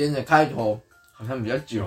[0.00, 0.80] 今天的开头
[1.12, 1.86] 好像比较久，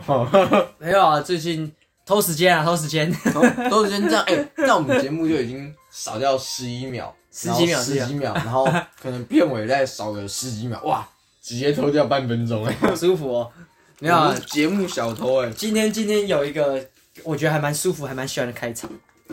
[0.78, 1.72] 没有啊，最近
[2.06, 3.12] 偷时间啊，偷时间。
[3.34, 3.42] 都
[3.72, 4.24] 都是先这样。
[4.26, 8.66] 哎，那我们节目就已经少掉十一秒，十几秒十几秒，然后
[9.02, 11.10] 可能片尾再少个十几秒，哇，
[11.42, 12.76] 直接偷掉半分钟哎。
[12.80, 13.52] 好舒服哦。
[13.98, 16.86] 没有啊节目小偷哎，今天今天有一个
[17.24, 18.88] 我觉得还蛮舒服，还蛮喜欢的开场，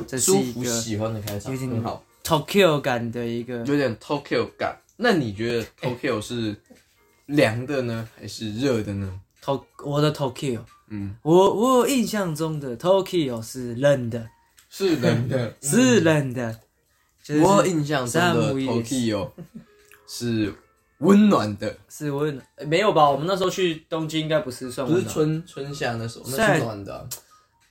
[0.08, 3.58] 这是舒服一个喜欢的开场，有点很好，Tokyo 感的一个。
[3.58, 4.78] 有点 Tokyo 感。
[4.96, 6.56] 那你觉得 Tokyo 是
[7.34, 14.28] 凉的呢，还是热的呢？To 我的 Tokyo，嗯，我我印象中的 Tokyo 是冷的，
[14.68, 16.60] 是冷的， 是冷的，
[17.22, 19.30] 就是我印象中的 Tokyo
[20.08, 20.52] 是
[20.98, 23.08] 温暖的，是温没有吧？
[23.08, 27.08] 我们那时候去东京应该不是算不是温暖，春春夏那时候，那是暖的啊、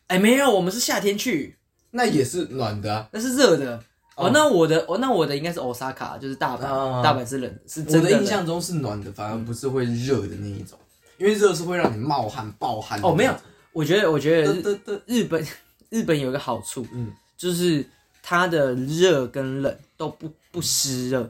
[0.08, 1.58] 哎、没有，我们是夏天去，
[1.92, 3.10] 那也是暖的啊。
[3.12, 3.84] 那是热的。
[4.20, 10.78] 哦，哦那我的哦，那我的应该是 Osaka，就是大阪，啊大阪是冷的，是我的印象中是暖的，反而不是会热的那一种，
[11.18, 13.34] 因为热是会让你冒汗、暴汗哦，没有，
[13.72, 15.46] 我觉得我觉得日对对对，日本
[15.90, 17.86] 日本有一个好处，嗯，就是
[18.22, 21.30] 它的热跟冷都不不湿热，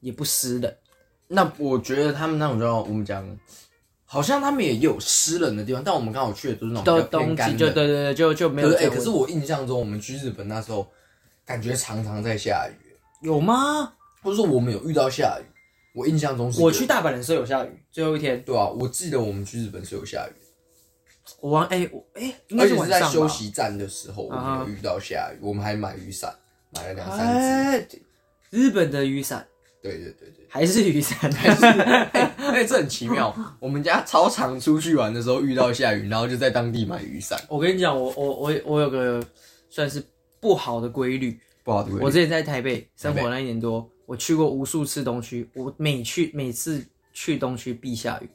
[0.00, 0.72] 也不湿冷。
[1.26, 3.22] 那我觉得他们那种叫我们讲，
[4.06, 7.58] 好像他们也有湿冷的地方，但我们刚好去的都是那种都比较偏冬季干的。
[7.58, 8.88] 就对对对，就就没有哎。
[8.88, 10.88] 可是我印象中，我们去日本那时候，
[11.48, 13.94] 感觉常常在下雨，有吗？
[14.22, 15.44] 或者说我们有遇到下雨。
[15.94, 20.32] 我印象中是有我去大阪的时候有下雨，最后一天对啊，我记得我们去日本是有下雨，
[21.40, 26.32] 我玩哎我哎应该而且是在上吧休息站的时候，我们有遇到下雨，我们还买雨伞，
[26.76, 27.32] 买了两三
[27.88, 27.96] 支。
[27.96, 28.00] 哎，
[28.50, 29.44] 日本的雨伞
[29.82, 31.18] 对对对对，还是雨伞，
[32.12, 39.24] 哎，而且这很奇妙，我们家超常出去玩的时候遇到下雨，然后就在当地买雨伞，我跟你讲，我我我我有个
[39.70, 40.04] 算是
[40.40, 41.40] 不好的规律。
[41.64, 42.04] 不好的规律。
[42.04, 48.28] 我之前在台北生活那一年多，我去过无数次东区，我每去每次去东区必下雨，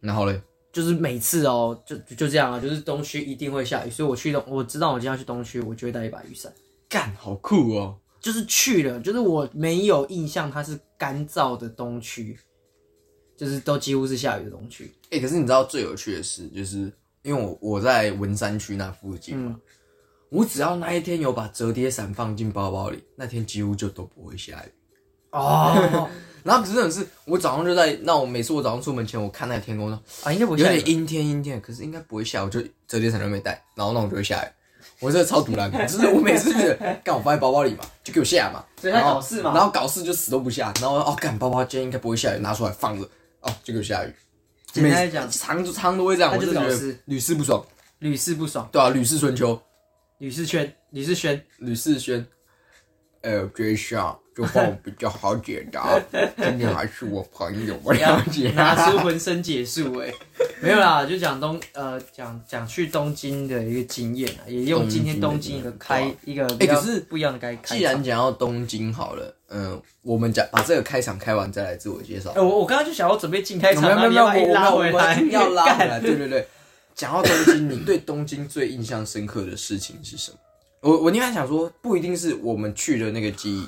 [0.00, 0.40] 然后嘞，
[0.72, 6.52] 就是每次哦，就就就这样啊，就是东区一定会下雨，所以我去东，我知道我今天要去东区，我就会带一把雨伞。
[6.88, 7.98] 干好酷哦！
[8.20, 12.36] 就是去了，就是我没有印象它是干燥的东区，
[13.36, 14.92] 就是都几乎是下雨的东区。
[15.10, 19.60] 哎、可是你知道最有趣的事，就是因为我我在文山区那附近嘛，
[20.30, 24.72] 我只要那一天有把折叠伞放进包包里，那天几乎就都不会下雨。
[25.30, 26.08] 哦，
[26.44, 30.82] 然后可是真的是，我早上就在那我每次我早上出门前，我看那个天空呢，啊，应该不有会下雨。
[30.82, 34.48] 点阴天阴天，可是应该不会下，我就折叠伞都没带，然后那种就会下雨。
[35.00, 43.08] 我真的超毒烂的， 就是我每次就觉得，干我放在包包里嘛，就给我下嘛，所以他然后搞事嘛然后搞事就死都不下，然后哦干包包今天应该不会下雨，拿出来放着，
[43.40, 44.12] 哦就给我下雨。
[44.72, 47.64] 简单来讲，常常都会这样，他我就觉得屡试不爽。
[48.00, 49.60] 屡试不爽，对啊，屡试春秋，
[50.18, 52.26] 吕世轩，吕世轩，吕世轩，
[53.20, 55.96] 呃，这下这话我比较好解答，
[56.38, 58.50] 今天还是我朋友，我了解。
[58.50, 60.12] 拿出浑身解数哎，
[60.60, 68.02] 没有啦，就讲东呃讲讲去东京的一个经验啊，也用今天东京一个开一个比较可是不一样的开开既然。
[68.02, 72.40] 讲到东京好了，嗯、我们讲把这个开场开完再来自我介绍哎，。
[72.40, 74.50] 我我刚刚就想要准备进开场，没有没有我们
[75.30, 76.48] 要拉回来， 对对对。
[76.98, 80.38] 讲到东京，你对东京最印象深刻的事情是什么？
[80.82, 83.64] 我我宁愿想说，不一定是我们去的那个记忆，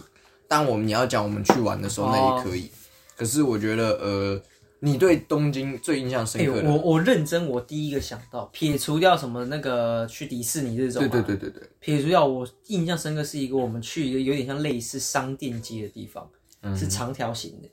[0.49, 2.69] 当我们你要讲我们去玩的时候，那也可以。
[3.17, 4.43] 可是我觉得，呃，
[4.81, 16.29] 你对东京最印象深哎、刻的，我我认真，我第一个想到，撇除掉什么那个去迪士尼这种、对对，对对对，撇除掉我印象深刻是一个我们去一个有点像类似商店街的地方，
[16.63, 16.77] 嗯。
[16.77, 17.69] 是长条形的，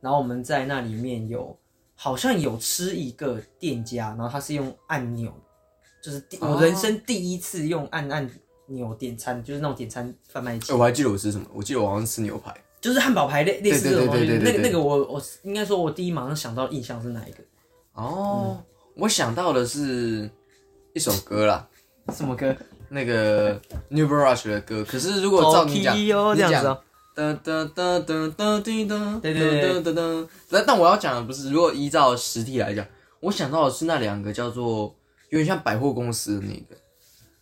[0.00, 1.58] 然后我们在那里面有
[1.94, 5.32] 好像有吃一个店家，然后他是用按钮，
[6.02, 8.28] 就是第、哦我人生第一次用按按
[8.66, 12.54] 钮点餐，就是那种点餐贩卖机哎，我还记得我吃什么，我记得我好像吃牛排。
[12.80, 17.38] 就是汉堡排类类似这种东西，对对对对对对那个那个我我应该说，我第一马上想到的印象是哪一个？
[17.94, 18.62] 哦，
[18.96, 20.28] 我想到的是
[20.92, 21.66] 一首歌啦，
[22.12, 22.54] 什么歌？
[22.90, 23.58] 那个
[23.88, 24.84] New Rush 的歌。
[24.84, 26.78] 可是如果照你讲讲这样子哦。
[27.14, 30.28] 哒哒哒哒哒滴哒，对对对哒哒哒。
[30.50, 32.84] 但但我要讲的不是，如果依照实体来讲，
[33.20, 34.94] 我想到的是那两个叫做
[35.30, 36.76] 有点像百货公司的那个。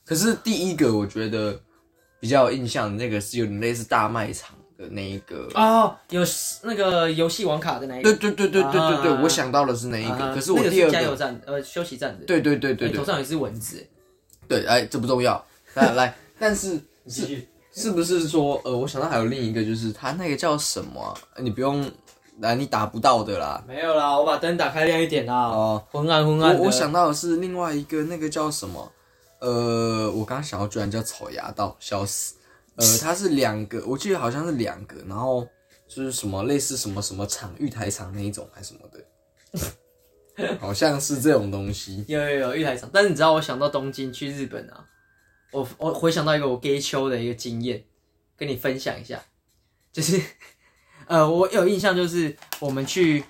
[0.05, 1.59] 可是第一个我觉得
[2.21, 5.49] 比较有印象的那个是有点类似大卖场的那一个。
[5.55, 6.23] 哦，有
[6.63, 10.15] 那个游戏网卡的那一个，对对对对对对对，啊我想到的是那一个。
[10.15, 13.83] 啊可是那个我第二个，加油站，呃，休息站的，对对对对对哎头上有一只蚊子，
[14.47, 15.43] 对，哎，这不重要。
[15.75, 16.75] 来来，但是
[17.05, 17.49] 你继续。
[17.75, 21.17] 是不是说，呃，我想到还有另一个，就是他那个叫什么啊？
[21.39, 21.91] 你不用，
[22.41, 23.65] 来，你打不到的啦。
[23.67, 25.35] 没有啦，我把灯打开亮一点啦。
[25.49, 26.61] 哦，昏暗昏暗的。
[26.61, 28.93] 我我想到的是另外一个，那个叫什么？
[29.41, 32.35] 呃，我刚刚想到居然叫草芽道，笑死。
[32.77, 35.47] 呃，它是两个，我记得好像是两个，然后
[35.89, 39.73] 就是什么类似什么什么厂，玉台厂那一种还是什么的。
[40.59, 42.05] 好像是这种东西。
[42.09, 44.83] 有有有玉台场，但是你知道我想到东京去日本啊，
[45.53, 47.83] 我我回想到一个我 gay 秋的一个经验，
[48.37, 49.23] 跟你分享一下，
[49.93, 50.21] 就是
[51.07, 53.23] 呃我有印象就是我们去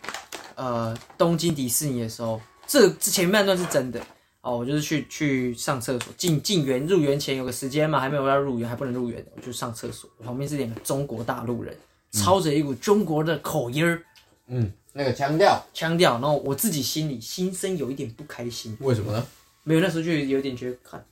[0.54, 4.00] 呃东京迪士尼的时候，这这前半段是真的
[4.40, 11.76] 哦，我就是去去上厕所，进进园入园前有个时间嘛，还没有要入园还不能入园，我就上厕所，旁边是两个中国大陆人，
[12.12, 14.02] 操着一股中国的口音儿
[14.46, 18.76] 嗯，那个腔调，腔调，然后我自己心里心生有一点不开心。
[18.80, 19.26] 为什么呢？
[19.64, 21.04] 没有，那时候就有点觉得，看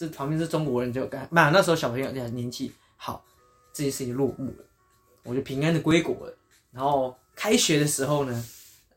[0.00, 3.22] 这旁边是中国人就干，嘛那时候小朋友年纪好，
[3.70, 4.64] 这件事情落幕了，
[5.24, 6.34] 我就平安的归国了。
[6.72, 8.44] 然后开学的时候呢，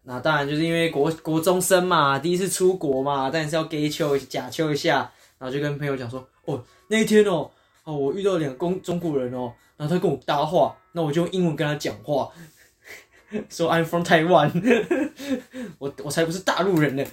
[0.04, 7.52] 那当然就是因为国国中生嘛，第一次出国嘛，但是要 gay 秋假秋一下，然后就跟朋友讲说，哦那一天哦，
[7.84, 12.32] 哦我遇到两个中中国人哦，然后他跟我搭话，那我就用英文跟他讲话。
[13.50, 15.10] 说 I'm from Taiwan，
[15.80, 17.04] 我我才不是大陆人呢，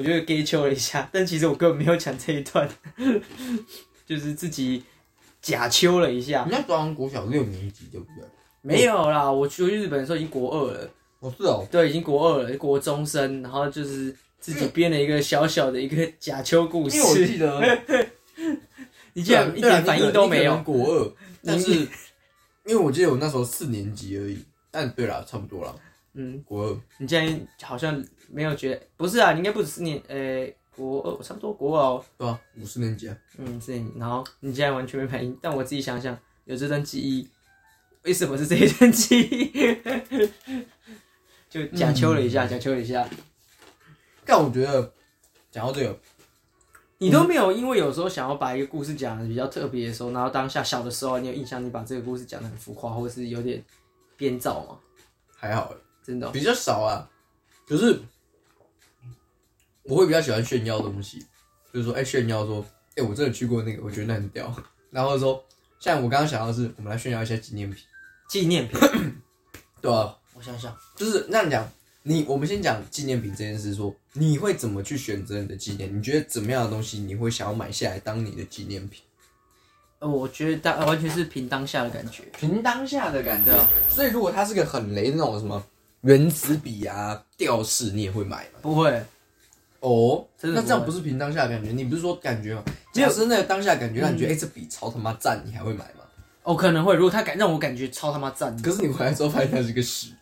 [0.00, 2.66] 我就 gay 秋了一下，但其实我根本没有讲这一段，
[4.06, 4.82] 就是自己
[5.42, 6.44] 假秋了一下。
[6.48, 8.24] 你那刚国小六年级对不对？
[8.62, 17.26] 没有啦，我去日本的时候已经国二了，哦，是哦，对，已经国二了，国中生，然后就是自己编了一个小小的一个假秋故因为我事。
[17.26, 17.78] 记得
[19.12, 21.12] 你竟然一点反应都没有国二，
[21.44, 21.88] 但是因
[22.68, 25.76] 为我记得我那时候四年级而已，但对了，差不多了，
[26.14, 26.80] 嗯，国二。
[26.98, 28.02] 你竟然好像
[28.32, 30.46] 没有觉得，不是啊，你应该不止四年，呃，
[30.76, 32.04] 国二，差不多国二哦。
[32.16, 37.28] 对啊，五四年级啊，嗯，四年级，然后你竟然完全没反应，但我自己想想，有这段记忆，
[38.02, 39.52] 为什么是这一段记忆？
[41.50, 43.08] 就假秋了一下，假秋了一下，
[44.24, 44.92] 但我觉得
[45.50, 45.98] 讲到这个，
[46.98, 53.60] 你都没有因为有时候想要把一个故事讲的比较特别的时候，然后当下小的时候，你有印象，你把这个故事讲的很浮夸，或者是有点
[54.16, 54.78] 编造吗？
[55.34, 55.74] 还好，
[56.04, 57.10] 真的哦、比较少啊。
[57.66, 58.00] 可是
[59.90, 61.26] 我会比较喜欢炫耀东西，
[61.74, 62.64] 就是说，哎、炫耀说，
[62.94, 64.54] 哎、我真的去过那个，我觉得那很屌。
[64.90, 65.44] 然后说，
[65.80, 67.82] 像我刚刚想到的是，我们来炫耀一下纪念品，
[68.28, 68.78] 纪念品，
[69.82, 71.68] 对啊，我想想，就是那样讲。
[72.02, 75.94] 你我们先讲纪念品这件事说你会怎么去选择你的纪念？
[75.94, 79.02] 你觉得怎么样的东西你会想要买下来当你的纪念品？
[79.98, 83.52] 呃，我觉得当完全是凭当下的感觉，凭当下的感觉。
[83.52, 85.62] 啊所以如果它是个很雷的那种什么
[86.00, 88.60] 原子笔啊、吊饰，你也会买吗？
[88.62, 89.04] 不会，
[89.80, 91.72] 哦，真的那这样不是凭当下的感觉？
[91.72, 92.62] 你不是说感觉吗？
[92.92, 96.04] 只有假设那个当下的感觉让你觉得，哎、这笔超他妈赞，你还会买吗？
[96.42, 100.12] 哦、可能会，如果他感让我感觉超他妈赞，可是你回来之后发现它是个屎。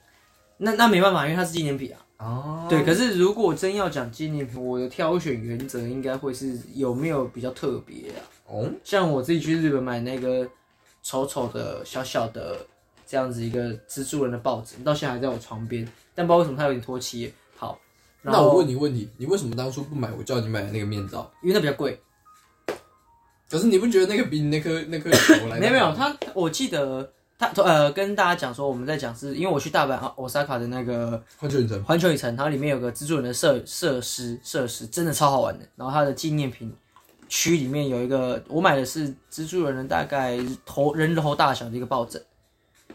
[0.59, 1.99] 那那没办法，因为它是纪念品啊。
[2.19, 8.19] 哦对，可是如果真要讲纪念品，我的挑选原则应该会是有没有比较特别啊。
[8.47, 10.49] 哦，像我自己去日本买那个
[11.03, 12.59] 丑丑的小小的
[13.07, 17.33] 这样子一个蜘蛛人的报纸，到现在还在我床边，但不知道为什么它有点脱漆。
[18.23, 21.31] 那我问你问题，你为什么当初不买我叫你买的那个面罩？
[21.43, 22.01] 因为那比较贵，
[23.49, 35.65] 可是你不觉得那个比你那颗那颗球来 没有没有，他我记得他呃跟大家讲说我们在讲是因为我去大阪啊 Osaka 的那个环球影城环球影城，它里面有个蜘蛛人的设设施设施，真的超好玩的。
[35.77, 36.75] 然后它的纪念品
[37.29, 42.21] 区里面有一个，我买的是蜘蛛人的大概头人头大小的一个抱枕，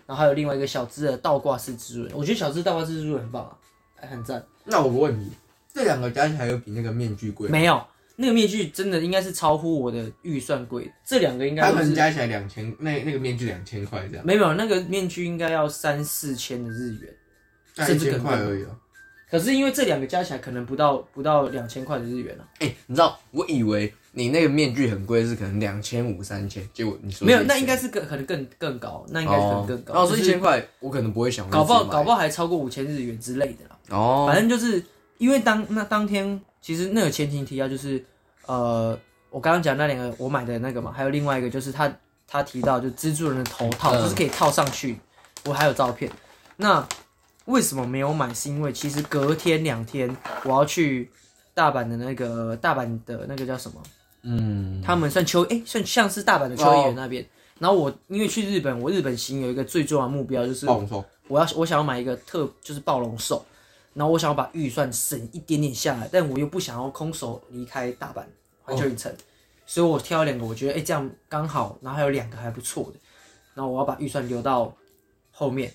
[0.05, 3.55] 然后还有另外一个小只的倒挂式蜘蛛人，我觉得小只倒挂式蜘蛛人很棒啊，
[3.95, 4.43] 还很赞。
[4.65, 5.31] 那我问你，
[5.73, 7.51] 这两个加起来有比那个面具贵吗？
[7.51, 7.83] 没有
[8.15, 17.13] 那个面具真的应该是超乎我的预算贵，这两个应该他都是们加起来两千，那那个面具两千块这样，没有那个面具应该要三四千的日元。
[17.75, 18.67] 那一千甚至更块而已哦。
[19.31, 29.93] 可是因为这两个加起来可能不到不到两千块的日元啊，哎、你知道，我以为你那个面具很贵，是可能两千五、三千，结果你说没有，那应该是更可能更更高，那应该是可能更高。
[29.95, 33.72] 哦，说就是一千块，我可能不会想，搞不好搞好不好还超过五千日元之类的啦。
[33.89, 34.83] 哦，反正就是
[35.17, 38.03] 因为当那当天，其实那个前提提要就是，
[38.45, 38.97] 呃，
[39.29, 41.93] 我刚刚讲那两个我买的那个嘛，还有另外一个就是他
[42.27, 44.97] 他提到就蜘蛛人的头套，嗯就是可以套上去，
[45.45, 46.11] 我还有照片。
[46.57, 46.87] 那
[47.45, 48.33] 为什么没有买？
[48.33, 51.09] 是因为其实隔天两天我要去
[51.53, 53.81] 大阪的那个大阪的那个叫什么？
[54.23, 57.25] 嗯，他们算秋哎、算像是大阪的秋叶原那边。
[57.59, 63.45] 然后我因为去日本，我日本行有一个最重要的目标就是暴龙兽，我要我想要买一个特就是暴龙兽，
[63.93, 68.23] 然后我想要把预算省一点点下来，但我又不想要空手离开大阪
[68.63, 69.13] 环球影城，
[69.65, 72.99] 所以我挑了两个，我觉得哎、这样刚好，然后还有两个还不错的，
[73.53, 74.75] 然后我要把预算留到
[75.31, 75.71] 后面，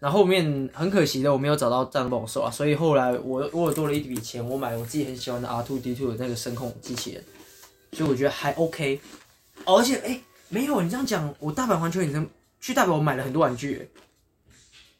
[0.00, 7.24] 然后后面很可惜的我没有找到战斗暴龙兽啊，所以后来我我有多了一笔钱，我买了我自己很喜欢的 R two D two 的那个声控机器人，
[7.92, 9.00] 所以我觉得还 OK，
[9.64, 12.28] 而且哎、没有你这样讲，我大阪环球影城
[12.60, 13.88] 去大阪我买了很多玩具、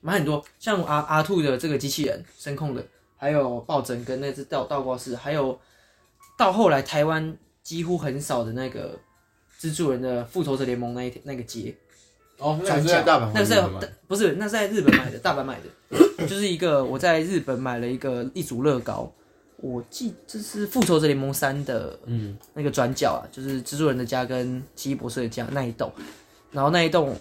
[0.00, 2.84] 买很多，像 R R Two 的这个机器人声控的，
[3.16, 5.58] 还有抱枕跟那只倒倒挂式，还有
[6.36, 8.98] 到后来台湾几乎很少的那个
[9.60, 11.74] 蜘蛛人的复仇者联盟那一那个节，
[12.38, 13.68] 哦，那是在大阪那是在
[14.06, 19.12] 不是那是在日本买的，大阪买的， 就是一个我在日本买了一个一组乐高，
[19.56, 25.92] 我记这是复仇者联盟三的嗯，那个转角啊，就是蜘蛛人的家跟奇异博士的家那一栋，
[26.52, 27.16] 然后那一栋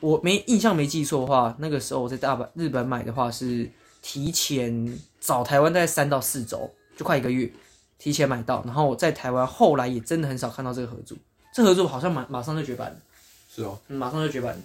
[0.00, 3.68] 我没印象没记错的话，那个时候我在大阪日本买的话是
[4.02, 7.50] 提前早台湾大概三到四周，就快一个月
[7.98, 11.16] 提前买到，然后我在台湾后来也真的很少看到这个合作，
[11.52, 12.96] 这合作好像马马上就绝版了，
[13.54, 14.60] 是哦，嗯马上就绝版了。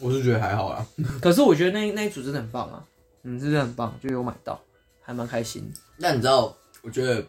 [0.00, 0.86] 我是觉得还好啦。
[1.22, 2.84] 可是我觉得那那一组真的很棒啊，
[3.22, 4.60] 嗯，真的很棒，就有买到，
[5.00, 5.72] 还蛮开心。
[5.96, 7.24] 那你知道，我觉得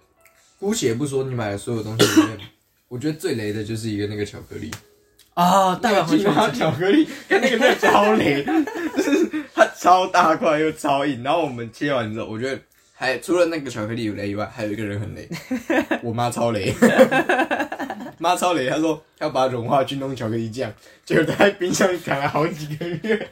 [0.60, 2.40] 姑且不说你买的所有东西里面，
[2.88, 4.72] 我觉得最雷的就是一个那个巧克力，
[5.36, 8.44] 啊，大阪环球那个巧克力，跟那个真的超雷，
[8.96, 11.22] 就是它超大块又超硬。
[11.24, 12.58] 然后我们切完之后，我觉得
[12.94, 15.30] 还除了那个巧克力有雷以外，还有一个人很雷，
[16.02, 16.74] 我妈超雷，
[18.18, 18.70] 妈超雷。
[18.70, 20.72] 她说要把融化去弄巧克力酱，
[21.04, 23.30] 结果在冰箱里躺了好几个月。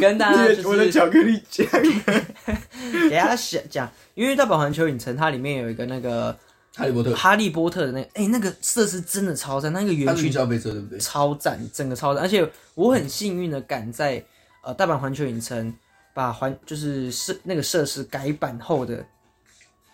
[0.00, 1.66] 跟大家那就是我的巧克力酱，
[3.08, 6.38] 给大家讲讲，因为大阪环球影城它里面有一个那个
[6.76, 10.98] 哈利波特，哈利波特的那个，哎、那个设施真的超赞，那个园区是消费者对不对？
[10.98, 14.22] 超赞，整个超赞，而且我很幸运的赶在
[14.62, 15.74] 呃大阪环球影城
[16.12, 19.02] 把环就是设那个设施改版后的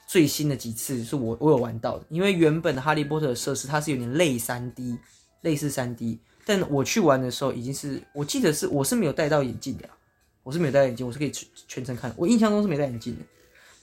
[0.09, 4.99] 最新的几次是我我有玩到的，因为原本的哈利波特的设施它是有点类三 D，
[5.43, 9.95] 类似三 D，但我去玩的时候已经是我记得是我是没有戴到眼镜的啊，
[10.43, 13.23] 我是没有戴眼镜，我是可以全全程看，我印象中是没戴眼镜的，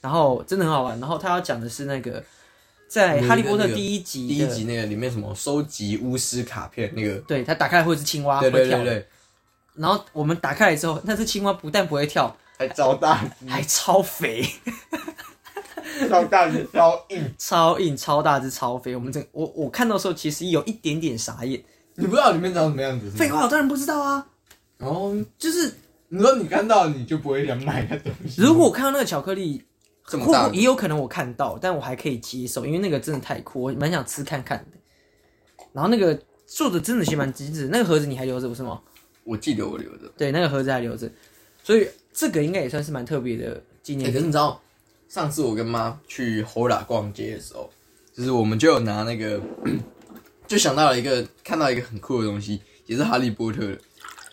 [0.01, 2.21] 然后真的很好玩，然后他要讲的是那个
[2.89, 9.07] 在哈利波特第一集的第一集那个里面什么收集巫师卡片那个，对，它打开来会是青蛙对会跳的，对对对，
[9.75, 14.43] 然后我们打开来之后，那只青蛙不但不会跳，还超大还超肥，
[16.09, 18.95] 超大只超硬， 超硬、超大只、超肥。
[18.95, 21.63] 我们这我我看到的时候，其实有一点点傻眼。
[21.93, 23.09] 你不知道里面长什么样子？
[23.11, 24.25] 废话，我当然不知道啊。
[24.79, 25.75] 哦，就是
[26.07, 28.41] 你说你看到你就不会想买那东西。
[28.41, 29.68] 如果我看到那个巧克力，或
[30.09, 34.77] 这么大也有可能我看到，但我还可以接受，因为那个真的太酷，我蛮想吃看看的。
[35.71, 38.81] 然后那个做的真的其实蛮精致，那个盒子你还留着不是吗？
[39.23, 40.11] 我记得我留着。
[40.17, 41.07] 对，那个盒子还留着，
[41.63, 44.13] 所以这个应该也算是蛮特别的纪哎、念品。
[44.15, 44.59] 可是你知道，
[45.07, 47.69] 上次我跟妈去 Hola 逛街的时候，
[48.11, 49.39] 就是我们就有拿那个，
[50.47, 53.77] 就想到了一个看到一个很酷的东西，也是哈利波特的，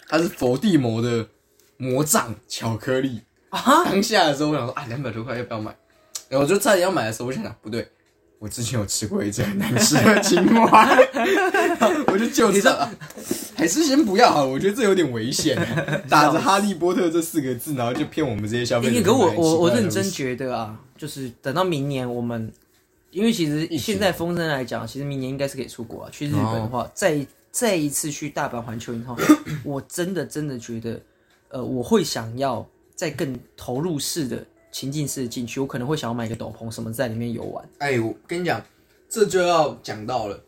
[0.09, 1.29] 它是伏地魔的
[1.77, 3.21] 魔杖巧克力。
[3.57, 5.75] 啊，当下的时候，我想说啊，两百多块要不要买？
[6.29, 7.89] 然后我就差点要买的时候，我想想不对，
[8.39, 10.89] 我之前有吃过一只很难吃的青蛙，
[12.09, 12.93] 我就就这啊，
[13.55, 15.57] 还是先不要好了，我觉得这有点危险，
[16.11, 19.03] 打着哈利波特这四个字，然后就骗我们这些消费者。
[19.03, 22.53] 可我我我认真觉得啊，就是等到明年我们，
[23.11, 26.11] 因为其实现在风声来讲，其实明年应该是可以出国啊。
[26.13, 29.17] 去日本的哦话，再再一次去大阪环球影后，
[29.65, 31.01] 我真的真的觉得，
[31.49, 37.65] 呃，我会想要再更投入式的情境式的进去，我可能会想要买个斗篷什么在里面游玩。
[37.79, 38.61] 哎，我跟你讲，
[39.09, 40.43] 这就要讲到了，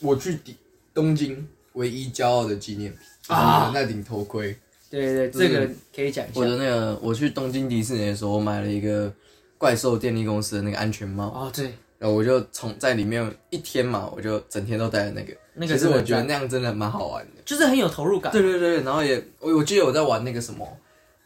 [0.00, 0.54] 我去迪
[0.94, 2.92] 东京唯一骄傲的纪念
[3.26, 4.56] 品啊，那顶头盔。
[4.90, 6.44] 对对对，这个可以讲一我。
[6.44, 9.10] 的那个，我去东京迪士尼的时候，我买了一个
[9.56, 15.34] 怪兽电力公司的那个安全帽，哦，对，然后我就从在里面一天嘛，我就整天都戴着那个。
[15.54, 17.42] 那个其实我觉得那样真的蛮好玩的。
[17.44, 18.32] 就是很有投入感。
[18.32, 20.66] 对对对，然后也我我记得我在玩那个什么，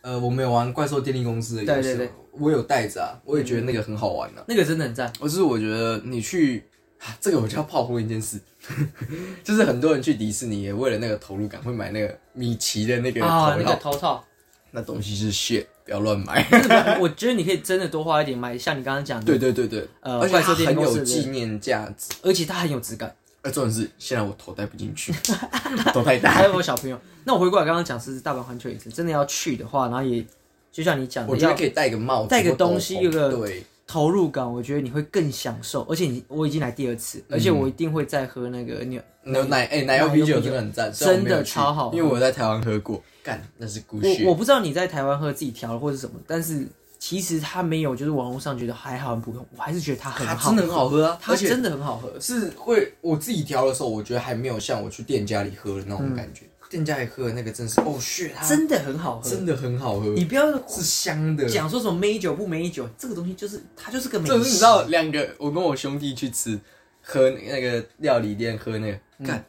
[0.07, 4.45] 呃，我没有玩怪兽电力公司的游戏，对对对我有带着啊，我也觉得那个很好玩啊。
[4.47, 5.13] 那个真的很赞。
[5.19, 6.63] 而是我觉得你去，
[7.01, 8.39] 啊、这个我就要炮轰一件事，
[9.43, 14.25] 就是很多人去迪士尼也为了那个投入感会买那个米奇的那个头啊，套，那个头套，
[14.71, 16.47] 那东西是 shit，不要乱买。
[17.03, 22.15] 我觉得你可以真的多花一点买，像你刚刚讲的，对对对对，呃而且它怪兽电力很有公司的纪念价值。
[22.23, 23.13] 而且它很有质感。
[23.47, 25.13] 而重点是，现在我头戴不进去，
[25.95, 26.45] 头太大还。
[26.45, 30.25] 有我小朋友，那我回过来刚刚讲是大阪环球影城，真的要去的话，然后也
[30.73, 35.83] 就像你讲的，要我觉得可以戴个帽子，戴个东西篷有个对，投入感，我觉得你会更享受。
[35.89, 44.35] 而且你我已经来第二次，而且我一定会再喝那个牛牛奶哎奶油啤酒真的很赞，真的超好喝因为我在台湾喝过，干那是故事我我。
[44.35, 46.67] 不知道你在台湾喝自己调的或者什么，但是
[46.99, 52.13] 其实它没有，就是网络上觉得还好很普通，我还是觉得它很好，它真的很好喝啊，而且它真的很好喝。
[52.21, 56.43] 是会我自己调的时候，我觉得还没有像我去店家里喝的那种感觉。
[56.69, 61.49] 店家里喝的那个真是哦 shit，它真的很好喝，真的很好喝，你不要是香的。
[61.49, 64.33] 讲说什么美酒不美酒，这个东西就是它就是个美食。
[64.33, 66.59] 就是你知道，两个我跟我兄弟去吃，
[67.03, 69.45] 喝那个料理店喝那个，看、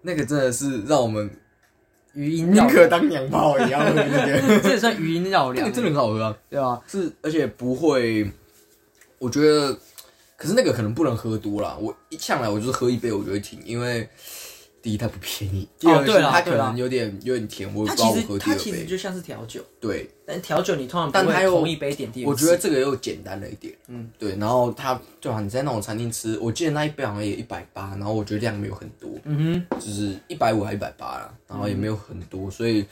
[0.00, 1.30] 那个真的是让我们
[2.14, 6.36] 余音绕可当娘炮也要喝那个， 这也算余音绕梁 这个，真的很好喝啊。
[6.50, 6.80] 对吧？
[6.86, 8.30] 是，而且不会，
[9.18, 9.72] 我觉得，
[10.36, 11.76] 可是那个可能不能喝多啦。
[11.80, 14.08] 我一向来我就是喝一杯我就会停，因为
[14.82, 18.62] 第一它不便宜，第二对是它可能有点有点甜，我不它知道其实它我喝第二杯。
[18.62, 22.30] 其实就像是调酒，对，但调酒你通常但它又不会同一杯点第二次。
[22.30, 24.34] 我觉得这个又简单了一点，嗯，对。
[24.36, 32.84] 然后它就好像你在那种餐厅吃，我记得那一杯好像也一百八，然后我觉得量没有很多，嗯哼就是一百五还一百八啦，然后也没有很多，所以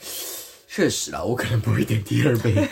[0.67, 2.55] 确实啦，我可能不会点第二杯。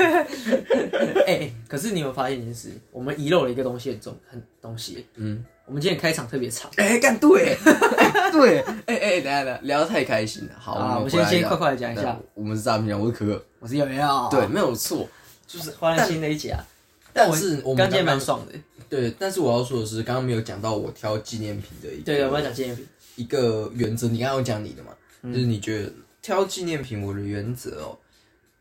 [1.27, 2.71] 哎、哎可是你有没有发现一件事？
[2.91, 5.05] 我们遗漏了一个东西很重，很东西。
[5.15, 7.57] 嗯，我们今天开场特别长哎、干对，
[7.97, 7.99] 哎
[8.32, 10.54] 对，哎哎、等一下等下，聊得太开心了。
[10.58, 15.08] 好，啊，我先先快快的讲一下，我们是诈骗讲，我是可可，我是瑶瑶，对，，没有错。
[15.48, 16.63] 就是欢迎新的一集啊。
[17.12, 18.54] 但是我们刚今天刚蛮爽的，
[18.88, 22.88] 对，但是我要说的是，刚刚没有讲到我挑纪念品的一个对对，我们要讲纪念品。
[23.16, 24.08] 一个原则。
[24.08, 24.92] 你刚刚有讲你的嘛，
[25.24, 27.98] 嗯就是你觉得挑纪念品，我的原则哦，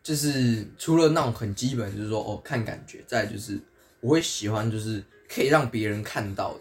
[0.03, 3.61] 就是除了那种很基本，就是说哦看感觉，再就是
[4.01, 6.61] 我会喜欢就是可以让别人看到的，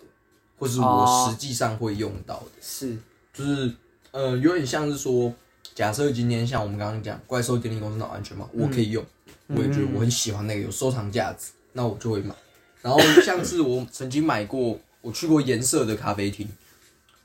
[0.57, 2.51] 或是我哦实际上会用到的。
[2.61, 2.97] 是，
[3.33, 3.71] 就是
[4.11, 5.33] 呃，有点像是说，
[5.75, 9.05] 假设今天像我们刚刚讲怪兽电力公司那种安全帽，我可以用，
[9.47, 12.33] 我也觉得我很喜欢那个有收藏价值，那我就会买。
[12.81, 16.47] 然后像是我曾经买过，我去过颜色的咖啡厅，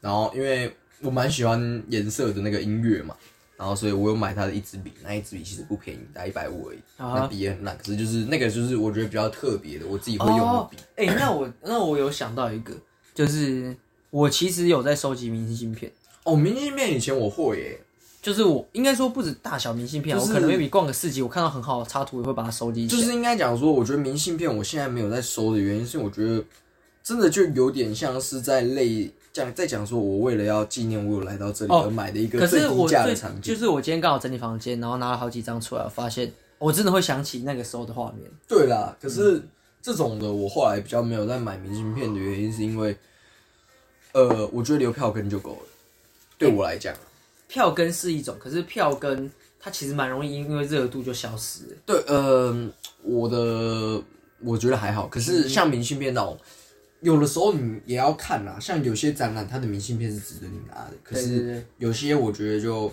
[0.00, 3.14] 然后因为我蛮喜欢颜色的那个音乐嘛，
[3.56, 12.74] 然后所以我有买它的一支笔，那一支笔其实不便宜，大概一百五而已，啊那笔也很烂，可是就是那个就是我觉得比较特别的，我自己会用的哦笔。，哎、那我那我有想到一个，
[13.14, 13.76] 就是
[14.10, 15.90] 我其实有在收集明信片，
[16.24, 17.80] 哦，明信片以前我会耶，
[18.20, 23.00] 就是我应该说不止大小明信片啊，就是我可能 maybe 逛个市集，我看到很好的插图，也会把它收集起来。
[23.00, 26.42] 就是应该讲说，我觉得明信片我现在没有在收的原因，是我觉得
[27.02, 33.42] 真的就有点像是在类讲在讲说，我为了要纪念我有来到这里哦而买的一个可最低是我最价的产品。
[33.42, 38.30] 就是我今天刚好整理房间，然后拿了好几张出来，我发现我真的会想起那个时候的画面。
[38.46, 39.42] 对啦，可是
[39.82, 42.96] 这种的我后来比较没有在买明信片的原因，是因为
[44.12, 45.68] 呃，我觉得留票根就够了。
[46.38, 46.94] 对我来讲，
[47.48, 51.76] 票根是一种，可是票根它其实蛮容易因为热度就消失了。
[51.84, 52.70] 对，呃，
[53.02, 54.02] 我的
[54.40, 55.06] 我觉得还好。
[55.08, 56.38] 可是像明信片那种，
[57.00, 58.58] 有的时候你也要看啦。
[58.60, 62.92] 像有些展览，它的明信片是值得你拿的，可是对对对，有些我觉得就，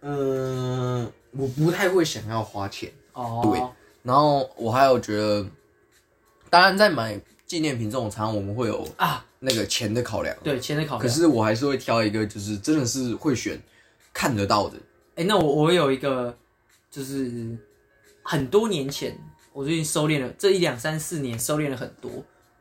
[0.00, 2.90] 嗯、我不太会想要花钱。
[3.12, 3.62] 哦，对
[4.02, 5.46] 然后我还有觉得，
[6.52, 10.36] 当然在买纪念品这种场合，我们会有啊，那个钱的考量。
[10.44, 11.00] 对，钱的考量。
[11.00, 13.58] 可是我还是会挑一个，就是真的是会选
[14.12, 14.76] 看得到的。
[15.14, 16.36] 哎、那我我有一个，
[16.90, 17.56] 就是
[18.22, 19.18] 很多年前，
[19.54, 22.10] 我最近收敛了这一两三四年，收敛了很多。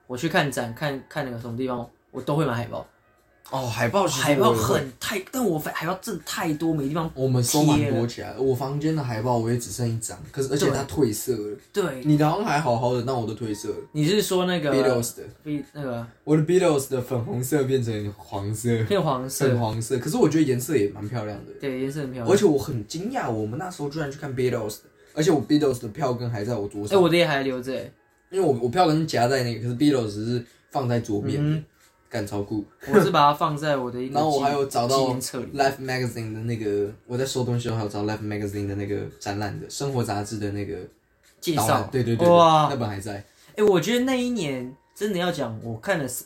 [0.08, 2.88] 我去看展，看看那个什么地方，我都会买海报。
[3.52, 8.34] 哦，海报其实海报很太，但我海报真的太多，没地方我们收蛮多起来。
[8.38, 11.58] 我房间的海报我也只剩一张，可是而且它褪色了。
[11.74, 13.76] 对，你的好像还好好的，但我都褪色了。
[13.92, 20.00] 你是说那个 Beatles 的，B 那个我的 Beatles 的粉红色变成黄色，变黄色粉，黄色。
[20.00, 21.52] 可是我觉得颜色也蛮漂亮的。
[21.60, 22.34] 对，颜色很漂亮。
[22.34, 24.84] 而且我很惊讶，我们那时候居然去看 Beatles 的，
[25.14, 27.92] 而且我 Beatles 的票根还在我桌上哎、上，我的也还留着、哎
[28.32, 31.62] 因为我我票根是夹在那个，可是 Beatles 是放在桌面
[32.12, 32.66] 干超酷。
[32.94, 35.58] 我是把它放在我的一个然后我纪还有找到纪念册里。
[35.58, 40.76] Life Magazine 的那个，我在收东西的时候还有找 Life Magazine 的那个展览的生活杂志的那个
[41.40, 43.24] 介导览绍，对对对，对哇那本还在。
[43.56, 46.26] 哎、我觉得那一年真的要讲，我看了是，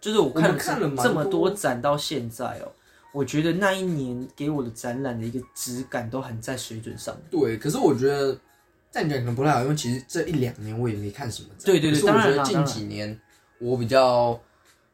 [0.00, 2.70] 就是我看我们看了蛮这么多多展到现在哦、
[3.12, 7.16] 我觉得那一年给我的展览的一个质感都很在水准上。
[7.30, 8.38] 对，可是我觉得
[8.90, 11.66] 这样讲可能不太好，因为其实这一两年我也没看什么展。
[11.66, 13.20] 对对对可是我当然觉得近啦当然几年
[13.58, 14.40] 我比较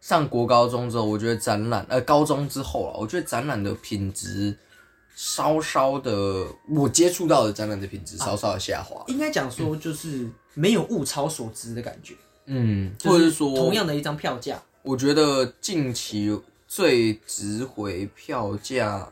[0.01, 4.57] 上国高中之后，我觉得展览呃高中之后啊，我觉得展览的品质
[5.17, 9.05] 稍稍的，我接触到的展览的品质稍稍的下滑。
[9.09, 12.15] 应该讲说就是没有物超所值的感觉，
[12.47, 19.11] 嗯，或者是说同样的一张票价，我觉得近期最值回票价，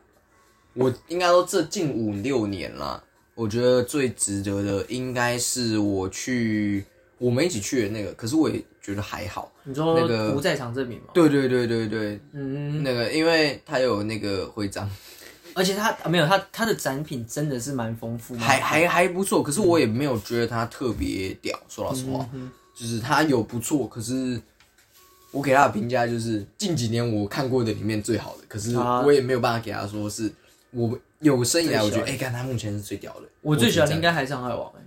[0.74, 3.02] 我应该说这近五六年啦，
[3.34, 6.84] 我觉得最值得的应该是我去
[7.18, 9.50] 我们一起去的那个，可是我也觉得还好。
[9.66, 11.08] 你说那个不在场证明吗？
[11.12, 14.90] 对对对对对，嗯，那个因为他有那个徽章，
[15.54, 24.40] 而且他啊没有他他的展品真的是蛮丰富，还还还不错，可是我也没有觉得他特别屌，说老实话，嗯就是他有不错，可是。
[25.32, 30.32] 我给他的评价就是近几年我看过的里面最好的，可是啊我也没有办法给他说是
[30.70, 33.22] 我有生以来我觉得，最哎、看他目前是最屌的。
[33.42, 34.80] 我最喜欢的应该该还是航海王、欸，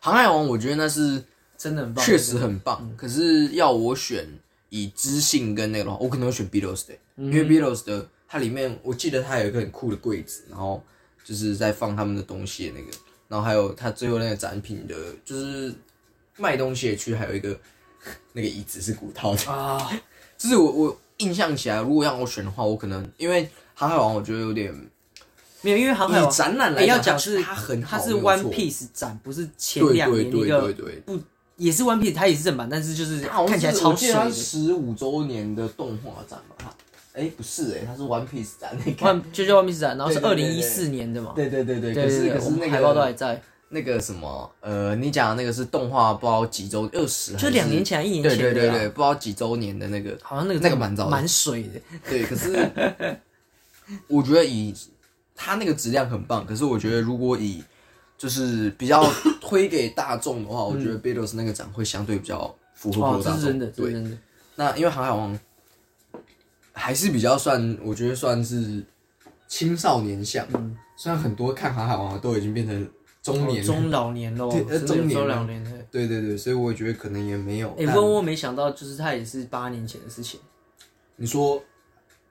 [0.00, 1.22] 航海王，我觉得那是
[1.56, 2.90] 真的很棒，确实很棒。
[2.96, 4.26] 可是要我选
[4.68, 10.82] 以知性跟那个的话，我可能会选 Beatles 的、因为 Beatles 的它里面我记得它有一个很酷的柜子，然后
[11.24, 12.96] 就是在放他们的东西的那个，
[13.28, 15.72] 然后还有他最后那个展品的，就是
[16.36, 17.58] 卖东西的区，还有一个
[18.32, 19.50] 那个椅子是骨套的。
[19.50, 19.90] 啊，
[20.36, 24.72] 就是我我印象起来，如果让我选的话，我可能因为航海王，我觉得有点
[25.62, 31.02] 没有，因为航海王哎展览来要讲是它很好，它是 One Piece 展，不是前对两对对年一个对对。
[31.56, 34.34] 也是 One Piece，它也是正版，但是就是看起来超水的我记得它是。
[34.34, 36.74] 十五周年的动画展吧？
[37.14, 38.76] 哎，不是哎，它是 One Piece 展。
[38.84, 41.32] 你看，One 就叫 One Piece 展，然后是二零一四年的嘛。
[41.34, 43.40] 对对对对，对可是海报都还在，
[43.70, 51.80] 那个什么呃，你讲的那个是动画，不知道几周，二十就两年前、一年前对对对，不知道几周年的那个，好像那个那个蛮早的蛮水的。
[52.06, 52.70] 对，可是
[54.08, 54.74] 我觉得以
[55.34, 57.64] 它那个质量很棒，可是我觉得如果以
[58.18, 59.04] 就是比较
[59.40, 63.40] 推给大众的话，我觉得 Beatles 那个展会相对比较符合普哦罗，大众。
[63.40, 64.16] 这是真的，对，真的。
[64.54, 65.38] 那因为航海王
[66.72, 68.84] 还是比较算，我觉得算是
[69.48, 70.46] 青少年向。
[70.54, 72.88] 嗯虽然很多看航海王的都已经变成
[73.22, 75.70] 中年，哦中老年喽，对呃中年中老年的。
[75.90, 77.68] 对对对，所以我觉得可能也没有。
[77.72, 80.40] 哎，但问我没想到，就是他也是八年前的事情，
[81.16, 81.62] 你说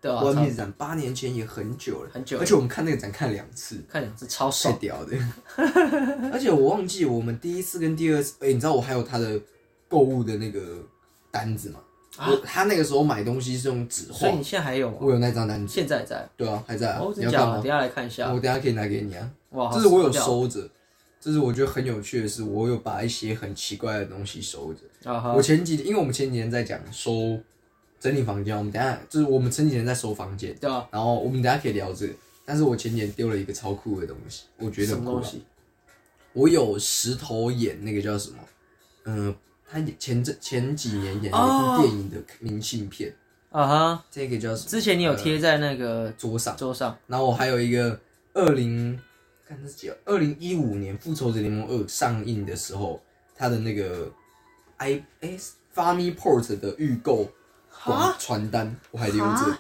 [0.02, 3.84] 对啊？One Piece 展八年前也很久了，很久了而且我们看那个展看两次。
[3.90, 5.18] 看两次超太爽，屌的！
[6.32, 9.40] 而且我忘记我们第一次跟第二次，哎、你知道我还有他的
[9.88, 10.62] 购物的那个
[11.32, 11.80] 单子吗？
[12.18, 14.98] 我他那个时候买东西是用纸画啊所以你，现在还有吗？
[15.02, 15.74] 我有那张单子。
[15.74, 16.28] 现在也在。
[16.38, 17.00] 对啊，还在啊。
[17.02, 17.54] 哦，真假的？
[17.56, 17.68] 等一？
[17.68, 18.32] 下来看一下。
[18.32, 19.30] 我等一下可以拿给你啊。
[19.50, 20.70] 哇，好这是我有屌收着，
[21.20, 25.12] 这是我觉得很有趣的是，我有把一些很奇怪的东西收着。
[25.12, 27.38] 啊哈我前几，因为我们前几天在讲收
[28.00, 32.14] 整理房间，我们等下就是我们前几天在收房间，对啊，然后我们等下可以聊这个。
[32.46, 35.44] 但是我前几天丢了一个超酷的东西，我觉得很酷啊什么东西？
[36.34, 38.38] 我有石头演那个叫什么？
[39.06, 39.36] 嗯、
[39.68, 43.16] 他前这前几年演了一部电影的明信片，
[43.50, 44.70] 啊哈，这个叫什么？
[44.70, 48.00] 之前你有贴在那个桌上，桌上，然后我还有一个
[48.34, 49.00] 二零，
[49.48, 49.92] 看这是几？
[50.06, 53.02] 二零一五年《复仇者联盟二》上映的时候，
[53.36, 54.12] 它的那个
[54.78, 57.28] i s Funny Port 的预购
[57.86, 59.58] 广传单，我还留着。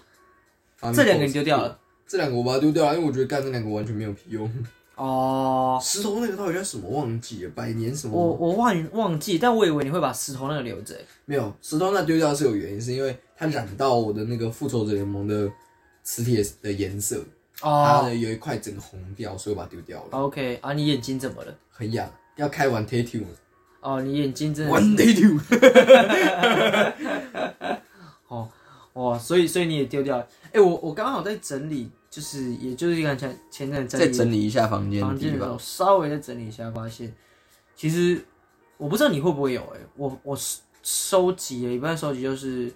[0.93, 1.79] 这两个你丢掉了。
[2.07, 4.51] 这两个我把它丢掉了，因为我觉得干这两个完全没有屁用。
[4.95, 6.87] 哦，石头那个到底叫什么？
[6.89, 8.15] 忘记了，百年什么？
[8.15, 10.95] 我我忘忘记，但我以为你会把石头那个留着。
[10.95, 15.51] 欸没有，石头那丢掉是有原因，是因为它染到我的那个复仇者联盟的
[16.03, 17.21] 磁铁的颜色，
[17.59, 21.53] 它哦的有一块整个红掉，所以我把它丢掉了，，OK 啊，你眼睛怎么了？
[21.71, 23.27] 很痒，要开完 tattoo 了
[23.81, 25.39] 哦，你眼睛真的，one 是 tattoo，
[28.95, 30.27] 哦哦，所以所以你也丢掉了。
[30.53, 35.01] 哎，我我刚好在整理，就是也就是刚才前阵子再整理一下房间。
[35.01, 37.13] 房间的时候，稍微再整理一下，发现
[37.75, 38.23] 其实
[38.77, 42.71] 我不知道你会不会有哎、我我收收集了一般收集就是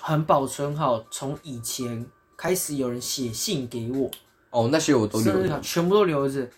[0.00, 2.04] 很保存好，从以前
[2.36, 4.10] 开始有人写信给我，
[4.50, 5.60] 哦，那些我都留着。
[5.60, 6.48] 全部都留着，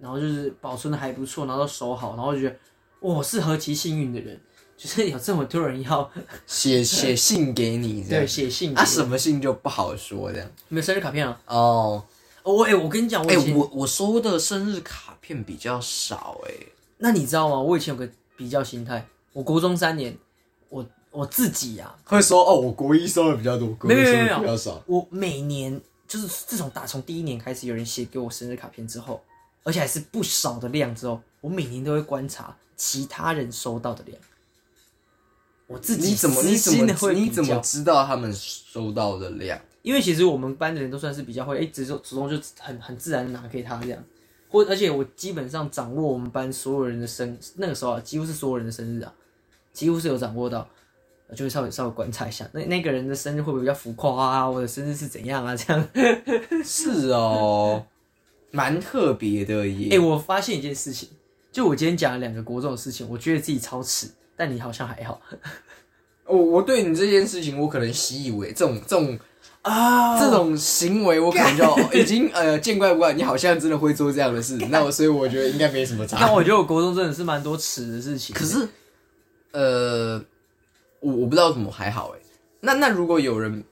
[0.00, 2.56] 然后就是保存的还不错，然后都收好，然后就觉得
[2.98, 4.38] 我是何其幸运的人，
[4.80, 6.10] 就是有这么多人要
[6.46, 10.50] 写写信给你，对写信给啊，什么信就不好说这样。
[10.68, 11.38] 没有生日卡片啊？
[11.44, 12.02] 哦，
[12.42, 16.54] 哦，我哎、我跟你讲，我哎、我我收的生日卡片比较少哎、
[16.96, 17.60] 那你知道吗？
[17.60, 20.16] 我以前有个比较心态，我国中三年，
[20.70, 24.82] 我我自己啊，会说哦，我国一收的比较多，国二收的比较少。
[24.86, 29.22] 我每年就是自从打从第一年开始有人写给我生日卡片之后，
[29.62, 34.18] 而且还是不少的量之后，我每年都会观察其他人收到的量。
[35.70, 39.56] 我自己你怎么你怎么会你怎么，知道他们收到的量？
[39.82, 44.04] 因为其实我们班的人都算是比较会，哎、直主动就很很自然拿给他这样，
[44.48, 49.14] 或而且我基本上掌握我们班所有人的生，那个时候啊，几乎是所有人的生日啊，
[49.72, 50.68] 几乎是有掌握到，
[51.36, 54.50] 就会稍微稍微观察一下，那那个人的生日会不会比较浮夸啊？
[54.50, 55.54] 我的生日是怎样啊？
[55.54, 55.88] 这样。
[56.64, 57.86] 是哦，
[58.50, 59.98] 蛮特别的耶哎、 耶。
[60.00, 61.08] 我发现一件事情，
[61.52, 65.20] 就我今天讲了两个国中的事情，我觉得自己超耻，但你好像还好
[66.24, 69.18] 我我对你这件事情，我可能习以为这种这种
[69.60, 73.12] 啊这种行为，我可能就已经呃见怪不怪。
[73.12, 76.16] 你好像真的会做这样的事，那我所以我觉得应该没什么差。
[76.18, 78.34] 但我觉得我国中真的是蛮多耻的事情。
[78.34, 78.66] 可是，
[79.52, 80.24] 呃，
[81.00, 82.20] 我我不知道怎么还好哎。
[82.60, 83.62] 那那如果有人，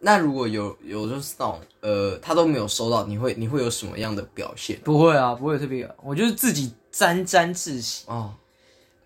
[0.00, 4.78] 那如果有有就是那种呃，他都没有收到，你会你会有什么样的表现？
[4.84, 8.34] 不会啊，不会特别，我就是自己沾沾自喜，哦，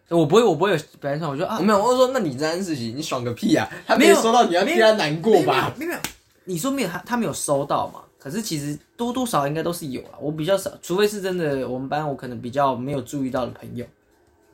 [0.09, 3.69] 我不会，我不会有表现上，我就啊我，没有，我就说，那你这件事情，你爽个屁啊！
[3.87, 5.73] 他没有收到，你要替他难过吧？
[5.79, 5.93] 没有
[6.45, 8.01] 你说没有他他没有收到嘛？
[8.19, 13.85] 可是其实多多少少应该都是有啊，我比较少，除非是真的我们班我可能比较没有注意到的朋友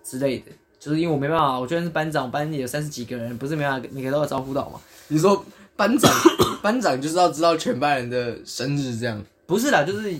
[0.04, 4.80] 之类的，就是因为我没办法，我就算是班长，我班里有三十几个人，不是没办法每个都要招呼到嘛？
[5.08, 5.44] 你说
[5.76, 6.10] 班长，
[6.62, 9.22] 班长就是要知道全班人的生日这样。
[9.46, 10.14] 不是啦，就是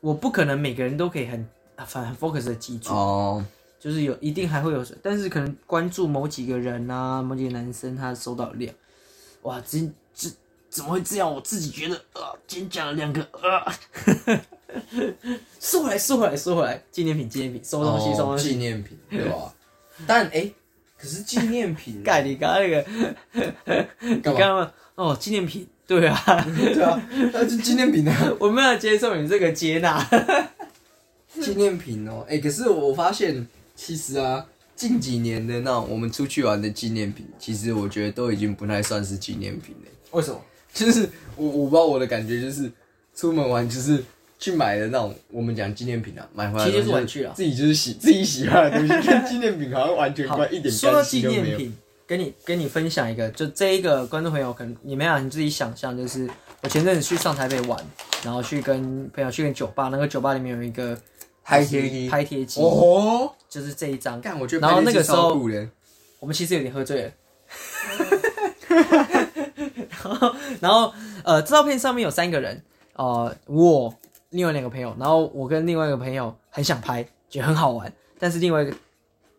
[0.00, 3.44] 我不可能每个人都可以很很很 focus 的记住，哦，
[3.82, 8.72] 就是有一定还会有，但是可能关注某几个人啊，某几个男生他收到的量，
[9.42, 9.80] 哇，这
[10.14, 10.30] 这
[10.70, 11.34] 怎么会这样？
[11.34, 13.74] 我自己觉得啊，今天讲了两个啊，
[15.58, 18.50] 收回来，收回来，收回来，纪念品，纪念品，收东西，收哦东西。
[18.50, 19.52] 纪念品， 对吧？
[20.06, 20.48] 但哎，
[20.96, 22.86] 可是纪念品 盖，你刚刚那个，
[24.00, 24.20] 你？
[24.20, 30.08] 刚刚哦，纪念品，对啊，对啊，那是纪念品啊，我们要接受你这个接纳。
[31.40, 32.24] 纪念品哦。
[32.28, 33.46] 哎，可是我发现，
[33.84, 39.90] 其实啊，近几年的那种我们出去玩的纪念品，其实我觉得都已经不太算是纪念品了。
[40.12, 40.40] 为什么？
[40.72, 42.70] 就是我我不知道我的感觉就是
[43.12, 44.02] 出门玩就是
[44.38, 51.42] 去买的那种我们讲纪念品啊，买回来其实就是玩具啊自己就是喜 自己喜欢的东西，跟纪念品好像完全好关一点说到关系都没有。
[51.42, 56.30] 纪念品，跟你跟你分享一个，就这一个观众朋友，可能你没有你自己想象，就是
[56.62, 57.84] 我前阵子去上台北玩，
[58.24, 60.96] 然后去跟朋友去个酒吧，那个酒吧里面有一个
[61.42, 62.08] 拍贴机。
[62.08, 64.20] 拍贴机，哦，就是这一张。
[64.20, 65.38] 干，我觉得然后那个时候
[66.18, 67.12] 我们其实有点喝醉了。
[70.02, 70.92] 然后，然后，
[71.24, 72.60] 呃，照片上面有三个人，
[72.94, 73.94] 呃，我
[74.30, 78.74] 另外两个朋友，然后我跟另外一个朋友很想拍，觉得很好玩，但是另外一个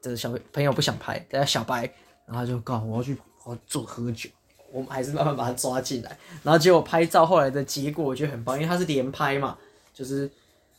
[0.01, 1.91] 的小朋友不想拍，大家小白，
[2.25, 4.29] 然后就告诉我我要去我要做喝酒，
[4.71, 9.57] 我们还是慢慢把他抓进来，然后结果拍照后来的结果我觉得很棒，因为他是连拍嘛，
[9.93, 10.29] 就是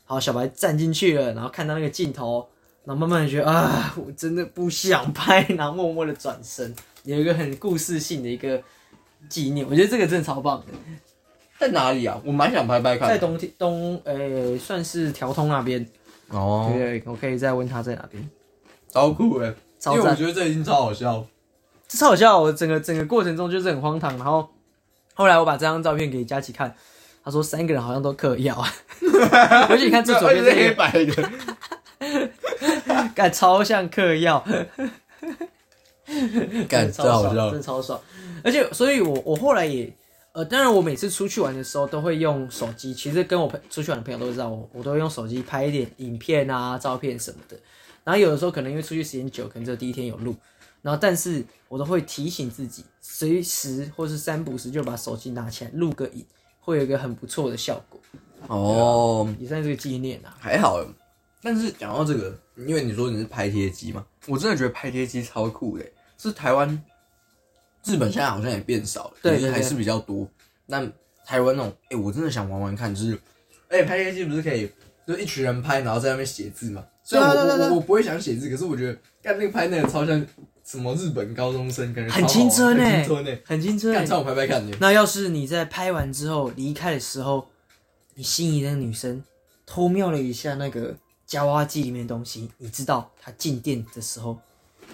[0.05, 2.47] 好小白站进去了，然后看到那个镜头，
[2.85, 8.63] 然后慢慢的觉得啊，我真的不想拍，然后默默的转身，有一个很故事性的一个
[9.29, 10.67] 纪念，我觉得这个真的超棒的。
[11.59, 12.21] 在哪里啊？
[12.25, 13.09] 我蛮想拍拍看。
[13.09, 15.87] 在东东，呃、算是条通那边，
[16.29, 18.29] 哦，对，我可以再问他在哪边。
[18.91, 19.55] 超酷哎，
[19.87, 21.25] 因为我觉得这已经超好笑。
[21.89, 24.17] 这超好笑，我整个整个过程中就是很荒唐。
[24.19, 24.49] 然后
[25.15, 26.75] 后来我把这张照片给佳琪看，
[27.25, 28.69] 他说三个人好像都嗑药啊，
[29.69, 31.07] 而且你看最左边是黑这白的，
[32.87, 34.45] 个，干超像嗑药，
[36.69, 37.99] 干超爽，真超爽。
[38.43, 39.91] 而且，所以我我后来也，
[40.33, 42.93] 呃，当然我每次出去玩的时候都会用手机。
[42.93, 47.57] 其实跟我朋出去玩的朋友都知道，我我都会用手机拍一点影片啊、照片什么的。
[48.05, 50.37] 然后有的时候可能因为出去时间久，可能只有第一天有录，
[50.83, 56.23] 然后但是我都会提醒自己，随时或是三不时就把手机拿起来录个影，
[56.65, 58.01] 会有一个很不错的效果，
[58.49, 60.35] 哦，也算是个纪念啊。
[60.41, 60.83] 还好。
[61.43, 65.85] 但是讲到这个，因为你说你是拍贴机嘛，我真的觉得拍贴机超酷的。
[66.17, 66.67] 是台湾、
[67.85, 70.27] 日本现在好像也变少了，对对对可是还是比较多。
[70.65, 70.91] 那
[71.27, 73.19] 台湾那种，哎、我真的想玩玩看，就是，
[73.69, 74.71] 而且拍贴机不是可以，
[75.07, 76.83] 就一群人拍，然后在那边写字嘛。
[77.03, 80.27] 虽然我我我不会想写字，可是我觉得干那个拍那个超像
[80.65, 83.31] 什么日本高中生，感觉超很青春欸很青春呢。
[83.45, 84.05] 很青春干，。
[84.07, 84.77] 让我拍拍看的。
[84.81, 87.47] 那要是你在拍完之后离开的时候，
[88.15, 89.23] 你心仪的女生
[89.67, 90.95] 偷瞄了一下那个
[91.27, 94.39] 夹娃娃机里面的东西，你知道她进店的时候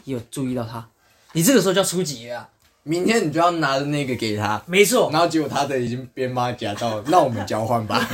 [0.05, 0.89] 也有注意到她，
[1.33, 2.49] 你这个时候就要出击了啊！
[2.83, 8.09] 明天你就要拿着那个 给他，没错，然后结果他的已经被妈夹到了，那我们交换吧。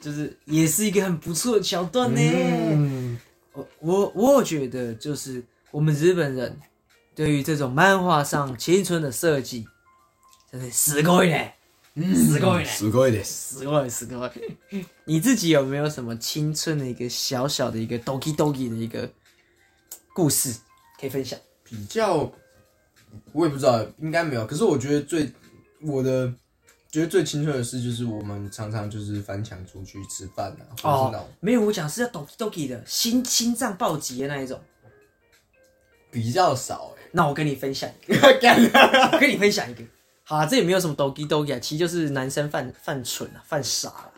[0.00, 2.20] 就是也是一个很不错的桥段呢。
[2.20, 3.01] 嗯，
[3.53, 6.59] 我我我觉得就是我们日本人
[7.15, 9.65] 对于这种漫画上青春的设计，
[10.51, 11.53] 真的すごいね，
[11.95, 12.67] すごいね。
[12.67, 13.57] すごいです。
[13.57, 14.31] 死过死过。
[15.05, 19.09] 你自己有没有什么青春的一个小小的一个 doki doki 的一个
[20.13, 20.55] 故事
[20.99, 21.39] 可以分享？
[21.63, 22.31] 比较，
[23.33, 24.45] 我也不知道，应该没有。
[24.45, 25.31] 可是我觉得最
[25.81, 26.31] 我的
[26.92, 34.60] 觉得最青春的事就是我们常常就是翻墙出去吃饭啊，或者是那种没有，我讲是要 doki doki 的心心脏暴击的那一种。
[36.10, 39.10] 比较少哎、那我跟你分享一个， 欸。
[39.14, 39.82] 我跟你分享一个。
[40.22, 44.12] 好啊，这也没有什么 doki doki 啊，其实就是男生犯犯蠢啊，犯傻了、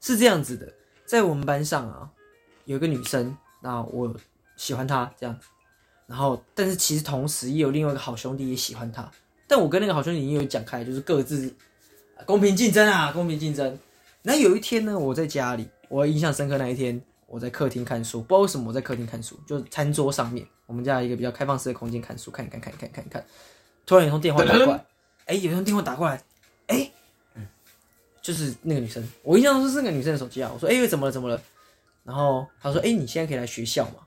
[0.00, 0.72] 是这样子的，
[1.06, 2.10] 在我们班上啊，
[2.64, 4.12] 有一个女生，那我
[4.56, 5.46] 喜欢她这样子，
[6.08, 9.08] 然后但是其实同时也有另外一个好兄弟也喜欢她，
[9.46, 11.54] 但我跟那个好兄弟已经有讲开，就是各自啊
[12.26, 13.78] 公平竞争啊，公平竞争。
[14.22, 23.24] 然后有一天呢，我在家里，我印象深刻那一天，我在客厅看书，不知道为什么我在客厅看书，就餐桌上面，我们家有一个比较开放式的空间看书，看一看看一看看一看，
[23.86, 24.84] 突然有通电话打过来，
[25.26, 26.22] 哎、有通电话打过来，
[26.66, 26.90] 哎、
[28.20, 31.40] 就是那个女生，我印象中是那个女生的手机啊，我说，哎、怎么了怎么了？
[32.04, 34.00] 然后她说，哎、你现在可以来学校吗？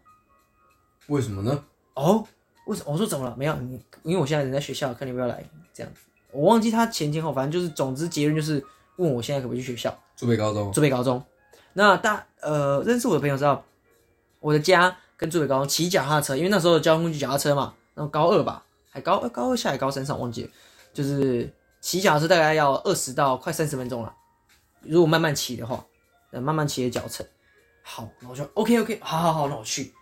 [1.07, 1.63] 为什么呢？
[1.95, 2.27] 哦，
[2.67, 2.91] 为什么？
[2.91, 3.35] 我说怎么了？
[3.35, 5.43] 没有你，因为我现在人在学校，看你要不要来
[5.73, 6.01] 这样子。
[6.31, 8.63] 我忘记他前前后，反正就是，总之结论就是
[8.97, 9.97] 问我现在可不可以去学校。
[10.15, 11.23] 竹北高中竹北高中。
[11.73, 13.63] 那大呃，认识我的朋友知道，
[14.39, 20.49] 我的家跟竹北高中骑脚踏车，因为那时候的交通工具脚踏车嘛，然后高二吧，还高呃高二下还高三上忘记了，
[20.93, 24.13] 就是骑脚踏车大概要二十到快三十分钟了。
[24.81, 25.85] 如果慢慢骑的话，
[26.31, 27.25] 呃，慢慢骑的脚程，
[27.83, 29.93] 好，然后我就 OK OK，好好好，那我去，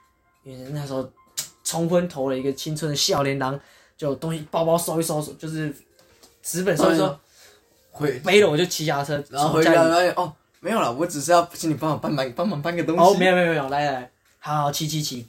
[0.43, 1.07] 因为那时候
[1.63, 3.59] 冲昏头了一个青春的笑脸郎，
[3.95, 5.71] 就东西包包收一收，就是
[6.41, 7.19] 纸本收一收，
[7.91, 13.01] 回，背了我就骑脚踏车，然后回从家发现哦，没有了，我只是要请你帮我搬搬帮忙搬个东西。
[13.01, 15.27] 哦，没有没有没有，来来来，好好骑骑骑，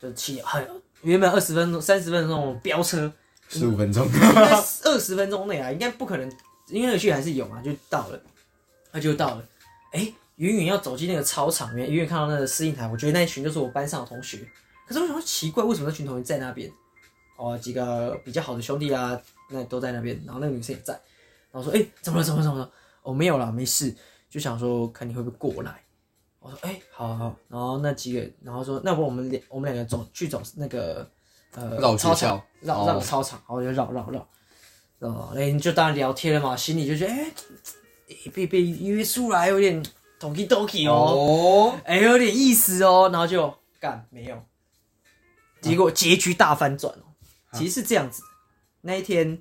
[0.00, 0.66] 就骑很
[1.02, 3.12] 原本二十分钟、三十分钟那种飙车，
[3.48, 4.06] 十五分钟。
[4.06, 4.50] 应该
[4.84, 6.32] 二十分钟内啊，应该不可能，
[6.68, 8.20] 因为乐趣还是有嘛，就到了，
[8.92, 9.44] 那就到了。
[9.92, 14.38] 哎、远远要走进那个操场远远看到那个司令台，我觉得那一群就是我班上的同学。
[14.86, 16.70] 可是我想说奇怪，为什么那群同学在那边？
[17.36, 19.20] 哦，几个比较好的兄弟啊，
[19.52, 20.92] 那都在那边，然后那个女生也在。
[21.50, 22.24] 然后说，哎、怎么了？
[22.24, 22.44] 怎么了？
[22.44, 22.70] 怎么了？
[23.02, 23.94] 哦，没有啦，没事，
[24.30, 25.82] 就想说看你会不会过来。
[26.38, 27.36] 我说，哎、好好好。
[27.48, 31.08] 然后那几个，然后说，那不我们两我们两个走去走那个
[31.54, 34.28] 呃绕操场校绕绕操场，然后就绕绕绕，
[35.00, 37.32] 哦，那你就当然聊天了嘛，心里就觉得，哎、
[38.24, 39.84] 诶被被约出来有点
[40.18, 44.42] doki doki 哦，哦，哎、有点意思哦，然后就干没有，
[45.60, 47.04] 结果结局大反转哦，
[47.52, 48.22] 其实是这样子，
[48.82, 49.40] 那一天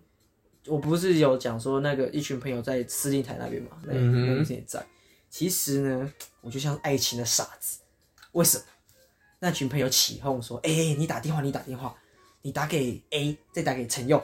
[0.67, 4.81] 我不是有讲说那个一群朋友在司令台那边嘛，那那女生也在，
[5.29, 7.79] 其实呢，我就像爱情的傻子，
[8.31, 8.63] 为什么？
[9.39, 11.95] 那群朋友起哄说：“哎、你打电话，你打电话，
[12.43, 14.23] 你打给 A，再打给陈佑，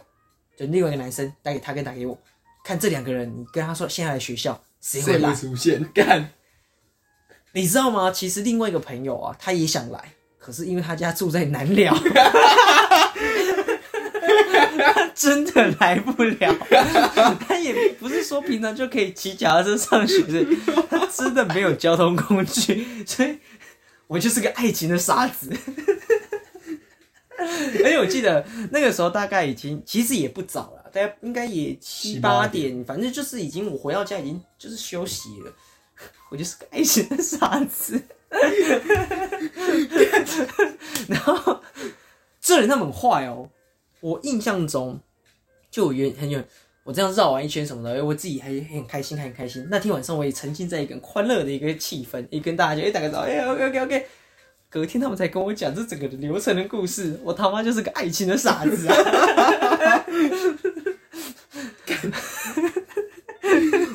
[0.56, 2.16] 就另外一个男生打给他跟打给我，
[2.64, 5.34] 看这两个人，你跟他说现在来学校，谁会来？
[5.34, 5.84] 出现？
[5.92, 6.32] 干，
[7.54, 8.12] 你知道吗？
[8.12, 12.87] 其实另外一个朋友啊，他也想来，可是因为他家住在南寮，他
[15.28, 16.56] 真的来不了。
[17.46, 20.46] 他也不是说平常就可以骑脚踏车上学的，
[20.90, 23.38] 他真的没有交通工具，所以
[24.08, 25.54] 我就是个爱情的傻子。
[27.38, 35.54] 而且我记得那个时候大概已经其实也不早了，大概应该也七七八八点，反正就是已经我回到家已经就是休息了。
[36.30, 38.02] 我就是个爱情的傻子。
[41.08, 41.62] 然后
[42.42, 43.50] 这人他们很坏哦，
[44.02, 45.00] 我印象中
[45.78, 46.44] 就我远很远，
[46.84, 49.64] 我这样绕完一圈什么的，哎我自己还还很开心，还很开心。
[49.70, 54.08] 那天晚上我也沉浸在一个很欢乐的一个气氛，也跟大家就哎打个招呼，哎 OK OK OK。
[54.72, 58.96] 隔天他们才跟我讲这整个流程的故事，我他妈就是个爱情的傻子啊！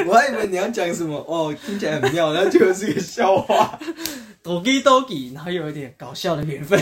[0.07, 3.77] 我还以为你要讲什么哦，听起来很妙，然后结果是个笑话。
[4.45, 6.81] doki doki，然后又有点搞笑的缘分。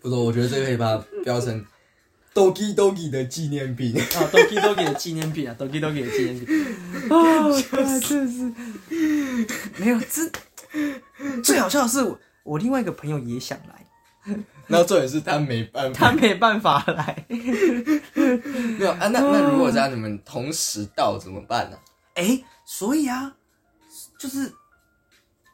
[0.00, 1.62] 不错，我觉得这个可以把它标成
[2.36, 3.98] Doki Doki 的纪念品。
[3.98, 6.66] 啊，Doki Doki 的纪念品啊，Doki Doki 的纪念品。
[7.08, 7.62] 哦，
[8.06, 8.52] 真的是
[9.78, 17.24] 没有，这最好笑的是我，我另外一个朋友也想来，然后重点是他没办法，他没办法来。
[17.28, 19.08] 没有啊。
[19.08, 21.78] 那那如果这样你们同时到怎么办呢？
[22.16, 23.34] 哎、所以啊，
[24.18, 24.52] 就是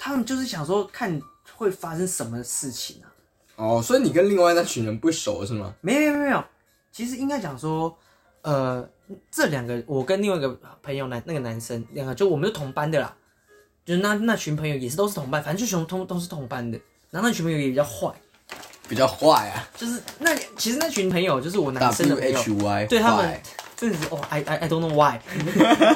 [0.00, 1.20] 他们就是想说看
[1.54, 3.06] 会发生什么事情啊？
[3.54, 5.72] 哦，所以你跟另外那群人不熟是吗？
[5.80, 6.44] 没有没有没有，
[6.92, 7.96] 其实应该讲说，
[8.42, 8.86] 呃，
[9.30, 13.16] 这两个我跟另外一个朋友男那个男生两个就我们是同班的啦，
[13.84, 16.78] 就是那那群朋友也是都是同班，反正就全通都是同班的。
[17.10, 18.12] 然后那群朋友也比较坏，
[18.88, 23.40] 比较坏啊就是那其实那群朋友就是我男生的朋友，H Y，对他们
[23.76, 25.18] 真的是哦，I I I don't know why，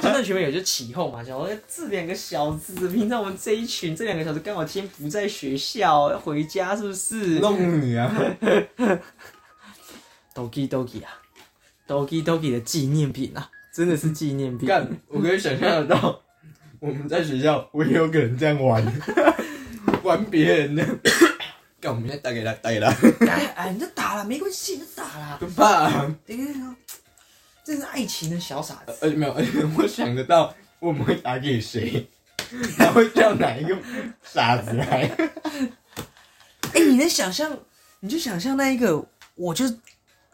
[0.03, 7.39] 就那群朋友就起哄嘛，想说这两个小子，平常我们这一群这两个小子刚好今天不在学校，要回家是不是？
[7.39, 8.13] 弄你啊！
[10.37, 11.09] Doki Doki 啊
[11.89, 14.69] ，Doki Doki 的纪念品啊，真的是纪念品。
[14.69, 16.23] 干，我可以想象得到，
[16.79, 18.85] 我们在学校，我也有可能这样玩，
[20.05, 20.87] 玩别人的。
[21.81, 22.89] 干，我们现在打给他，打给他，
[23.27, 25.39] 哎哎，你就打了，没关系，你就打了。
[25.41, 26.17] 不怕、啊。
[26.27, 26.55] 对对对，
[27.65, 28.95] 这是爱情的小傻子。
[29.01, 32.07] 而且没有，而 且我想得到我们会打给谁，
[32.77, 33.75] 他会叫哪一个
[34.23, 35.11] 傻子来。
[36.75, 37.59] 哎、你能想象？
[38.01, 39.03] 你就想象那一个，
[39.35, 39.65] 我就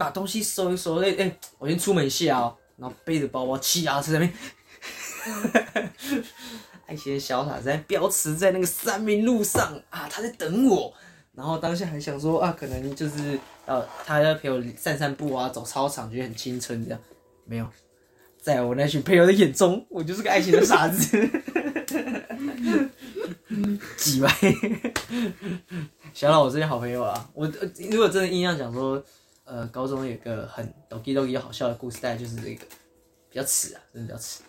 [0.02, 5.88] 把东西收一收，哎、哎、我先出门一下哦，然后背着包包骑牙车在那边，
[6.86, 10.92] 爱情的小傻子在飙驰在那个三明路上啊，他在等我，
[11.36, 16.98] 然后当下还想说啊，可能就是呃，他要陪我散散步啊，走操场，觉得很青春这样，
[17.44, 17.68] 没有，
[18.40, 21.16] 在我那群朋友的眼中，我就是个爱情的傻子，
[23.96, 24.28] 几歪。
[26.12, 29.02] 想到我这些好朋友啊，我呃如果真的硬要讲说，
[29.52, 32.64] 呃，高中有个很 doki doki 好笑的故事，大概就是这个，
[33.28, 34.42] 比较迟啊，真的比较迟。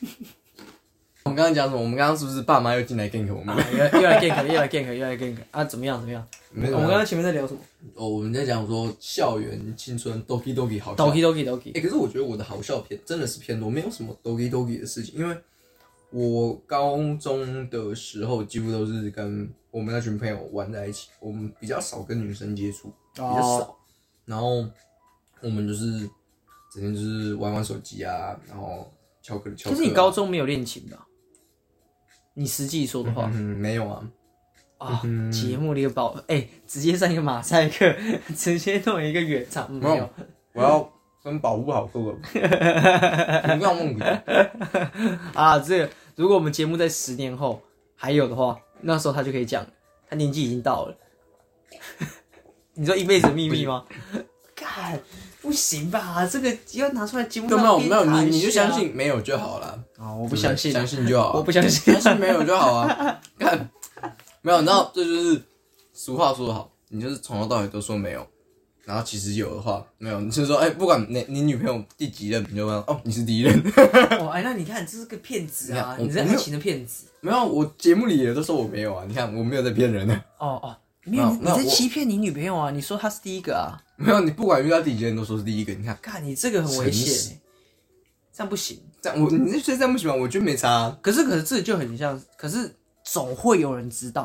[1.24, 1.80] 我们刚刚讲什么？
[1.80, 3.56] 我们刚刚是不是爸妈又进来 gank 我们？
[3.56, 6.28] 啊，又来又来 gank，又来 gank，又来 gank 啊，怎么样怎么样？
[6.50, 7.60] 没有啊我们刚刚前面在聊什么
[7.94, 11.06] 哦，我们在讲说校园青春 doki doki 好笑。
[11.06, 15.34] ？doki doki doki，哎、可是我觉得我的好笑片真的是偏多，没有什么 doki doki 的事情，因为
[16.10, 23.79] 我高中的时候几乎都是跟我们那群朋友玩在一起，我们比较少跟女生接触，比较少。
[24.30, 24.64] 然后
[25.42, 26.08] 我们就是
[26.72, 28.88] 整天就是玩玩手机啊，然后
[29.20, 29.76] 翘课翘课啊。
[29.76, 31.04] 可是你高中没有练琴吧？
[32.34, 34.08] 你实际说的话嗯没有啊，
[34.78, 35.02] 啊，
[35.32, 37.92] 节目的一个宝，哎，直接上一个马赛克，
[38.36, 40.08] 直接弄一个原唱，嗯没有。
[40.52, 40.92] 我要
[41.24, 42.12] 跟保护好哥哥，
[43.58, 44.02] 不要梦里。
[45.34, 47.60] 啊，这个如果我们节目在十年后
[47.96, 49.66] 还有的话，那时候他就可以讲，
[50.08, 50.96] 他年纪已经到了。
[52.80, 53.84] 你说一辈子的秘密吗？
[54.54, 54.98] 干，
[55.42, 56.26] 不行吧？
[56.26, 59.78] 这个要拿出来节目没有没有，你你就相信没有就好了。
[59.98, 60.14] 啊！
[60.14, 62.00] 我不相信，相信就好啊，我不相信相。
[62.00, 63.20] 信没有就好啊。
[63.38, 63.68] 看，
[64.40, 65.42] 没有，然后这就是
[65.92, 68.26] 俗话说得好，你就是从头到尾都说没有，
[68.86, 73.54] 然后其实有的话没有，你就说哎、不管你你女朋友第几任，你就问哦你是第一任，
[74.18, 75.98] 哦，哎，那你看，这是个骗子啊！
[76.00, 77.04] 你是爱情的骗子。
[77.20, 80.74] 没有，我节目里也都说我没有啊，你看我没有在骗人呢，哦哦，
[81.10, 82.70] 没有，你你在欺骗你女朋友啊！
[82.70, 83.76] 你说她是第一个啊？
[83.96, 87.40] 没有，你不管遇到第几个人都说是第一个，你看看你这个很危险欸，
[88.32, 88.80] 这样不行。
[89.02, 90.14] 这样我你觉得这样不行吗？
[90.14, 94.22] 我觉得没差、啊，可是可是这就很像，可是总会有人知道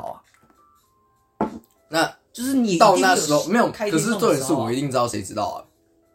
[1.39, 1.49] 啊。
[1.89, 5.57] 那就是你到那时候没有，开可是天重点是窗的时候啊我一定知道谁知道啊。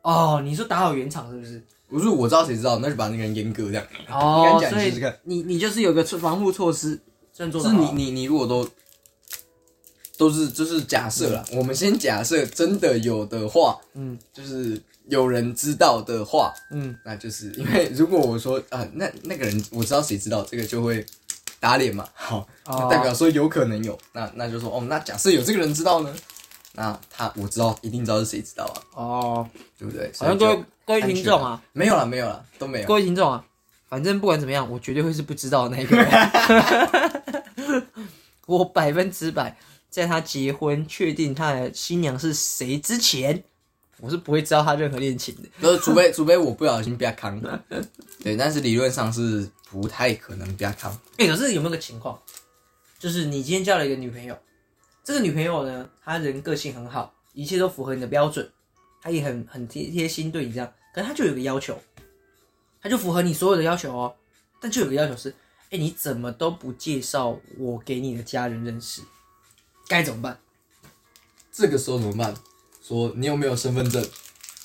[0.02, 1.62] 哦，你说打好圆场是不是？
[1.88, 3.84] 我说我知道谁知道，那就把那个人阉割这样。
[4.08, 7.00] 哦你敢讲试试看你你就是有个防护措施，
[7.32, 8.68] 这样做就是你你你如果都
[10.20, 21.06] 都是就是假设啦，我们先假设真的有的话，嗯就是有人知道的话，嗯那就是因为如果我说啊，那那个人我知道谁知道，这个就会
[21.58, 22.06] 打脸嘛。
[22.12, 22.46] 好，
[22.90, 26.14] 代表说有可能有，那那就说哦，那假设有这个人知道呢，
[26.74, 29.48] 那他我知道一定知道是谁知道啊，哦，
[29.78, 30.12] 对不对？
[30.18, 32.92] 好像各位各位听众啊，没有了没有了都没有各。
[32.92, 33.42] 位听众啊，
[33.88, 36.06] 反正不管怎么样，我绝对会是不知道的那一个人。
[38.44, 39.56] 我百分之百
[39.90, 43.42] 在他结婚确定他的新娘是谁之前，
[43.98, 45.48] 我是不会知道他任何恋情的。
[45.60, 47.40] 就是除非除非我不小心被他扛，
[48.22, 50.98] 对，但是理论上是不太可能被他坑。
[51.18, 52.18] 哎、可是有没有个情况，
[52.98, 54.38] 就是你今天交了一个女朋友，
[55.02, 58.48] 这个女朋友呢，她人个性很好，一切都符合你的标准，
[59.02, 61.76] 她也很很贴贴心对你这样，可是她就有个要求，
[62.80, 64.14] 她就符合你所有的要求哦，
[64.60, 65.34] 但就有个要求是，
[65.70, 69.02] 哎、你怎么都不介绍我给你的家人认识，
[69.90, 70.38] 该怎么办？
[71.50, 72.32] 这个时候怎么办？
[72.80, 74.00] 说你有没有身份证？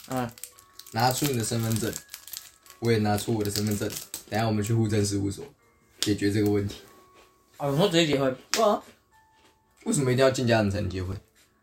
[0.10, 0.30] 嗯，
[0.92, 1.92] 拿出你的身份证，
[2.78, 3.90] 我也拿出我的身份证。
[4.30, 5.44] 等下我们去户政事务所
[6.00, 6.76] 解决这个问题。
[7.58, 8.80] 哦，我说直接结婚，哇，
[9.86, 11.18] 为什么一定要见家人才能结婚？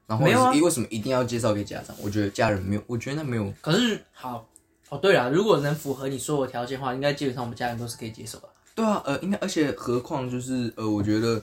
[0.08, 0.24] 然后
[0.60, 1.94] 为什么一定要介绍给家长？
[2.00, 3.54] 我觉得家人没有，我觉得那没有。
[3.60, 4.44] 可是好，
[4.88, 8.48] 哦对了，如果能符合你所有条件的话，应该基本上我们家人都是可以接受的。
[8.74, 11.40] 对啊，呃，应该，而且何况就是呃，我觉得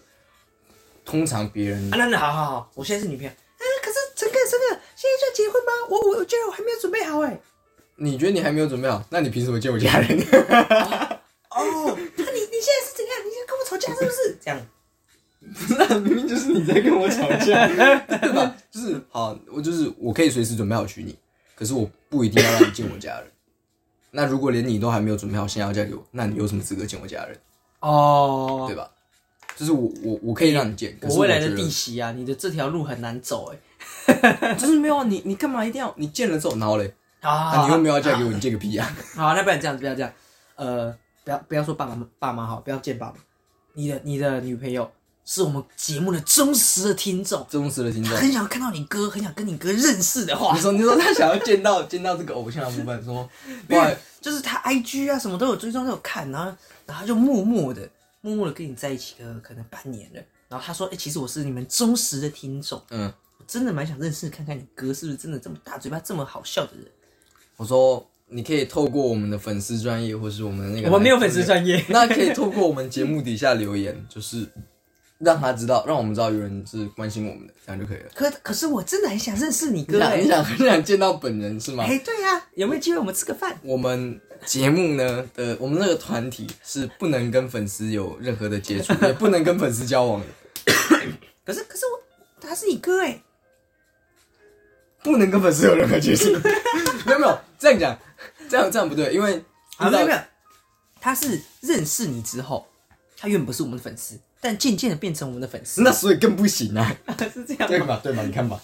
[1.09, 3.31] 通常别人啊，那那好好好，我现在是女朋友。
[3.31, 5.71] 啊，可是陈哥，陈哥，现在就要结婚吗？
[5.89, 7.39] 我我我觉得我还没有准备好哎。
[7.95, 10.07] 你觉得你还没有准备好，那你凭什么见我家人？
[11.49, 13.13] 哦，那你你现在是怎样？
[13.25, 14.37] 你在跟我吵架是不是？
[14.39, 14.67] 这样。
[15.89, 18.55] 那明明就是你在跟我吵架，对吧？
[18.69, 21.17] 就是好，我就是我可以随时准备好娶你，
[21.55, 23.31] 可是我不一定要让你见我家人。
[24.11, 27.35] 那如果连你都还没有准备好，先要嫁给我，那你有什么资格见我家人？
[27.79, 28.91] 哦对吧？
[29.59, 33.57] 就是我我我可以让你见，可是我未来的弟媳啊，你的这条路很难走哎。
[34.55, 38.95] 就是没有啊，你你干嘛一定要你见了之后，然后嘞，好好好那你又没有要嫁给我，你见个屁啊！
[39.15, 40.11] 好，那不然这样子，不要这样，
[40.55, 40.95] 呃，
[41.25, 43.15] 不要不要说爸妈爸妈好，不要见爸妈。
[43.73, 44.89] 你的你的女朋友
[45.25, 53.29] 是我们节目的忠实的听众，忠实的听众，很想看到你哥，很想跟你哥认识的话你，说你说他想要见到 见到这个偶像的部分，说
[53.67, 56.51] 对，就是他 IG 啊什么都有追踪都有看，然后
[56.87, 57.87] 然后就默默的
[58.21, 66.85] 默默的跟你在一起了可能半年了，然后他说，哎、其实我是你们忠实的听众，嗯，我真的蛮想认识看看你哥是不是真的这么大嘴巴这么好笑的人。
[67.55, 74.47] 我说你可以透过我们的粉丝专业，或是我们的那个，我们没有粉丝专业，那可以透过我们节目底下留言，就是
[75.19, 78.09] 让他知道，让我们知道有人是关心我们的，这样就可以了。
[78.15, 81.83] 可可是我真的很想认识你你哥、很想你想很想见到本人是吗？
[81.87, 83.57] 哎、对呀、有没有机会我们吃个饭？
[83.61, 90.27] 我们节目呢的，我们那个团体是不能跟粉丝有任何的接触， 也不能跟粉丝交往的，
[91.45, 92.01] 可是可是我
[92.39, 93.21] 他是你哥哎、
[95.03, 96.31] 不能跟粉丝有任何接触。
[97.05, 97.99] 没有没有，这样讲，
[98.49, 99.43] 这样这样不对，因为
[99.79, 100.17] 没有没有，
[101.01, 102.65] 他是认识你之后，
[103.17, 105.81] 他原本不是我们的粉丝，但渐渐的变成我们的粉丝。
[105.81, 106.95] 那所以更不行啊，
[107.33, 107.67] 是这样吗？
[107.67, 107.99] 对吧？
[108.03, 108.23] 对吧？
[108.23, 108.61] 你看吧。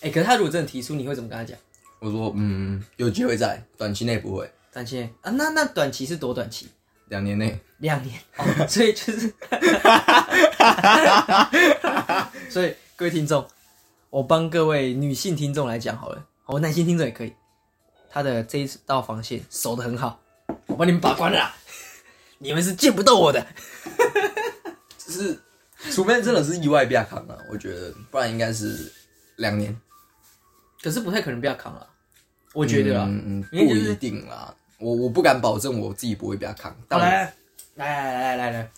[0.00, 1.58] 哎、可是他如果真的提出，你会怎么跟他讲？
[1.98, 4.48] 我说，嗯，有机会在，短期内不会。
[4.72, 6.68] 短期内啊，那那短期是多短期？
[7.08, 9.32] 两年内，两年哦，所以就是，
[12.50, 13.44] 所以各位听众，
[14.10, 17.32] 我帮各位女性听众来讲好了，我男性听众也可以，
[18.10, 20.20] 他的这一道防线守得很好，
[20.66, 21.54] 我帮你们把关了啦，
[22.38, 23.44] 你们是见不到我的。
[25.08, 25.40] 就是
[25.90, 28.92] 除非真的是意外被他扛了，我觉得，不然应该是
[29.36, 29.74] 两年。
[30.82, 31.88] 可是不太可能被他扛了，
[32.52, 33.06] 我觉得啦。
[33.08, 34.54] 嗯嗯，不一定啦。
[34.78, 36.76] 我我不敢保证我自己不会被他扛。
[36.90, 37.34] 好来
[37.76, 38.70] 来来来来来来，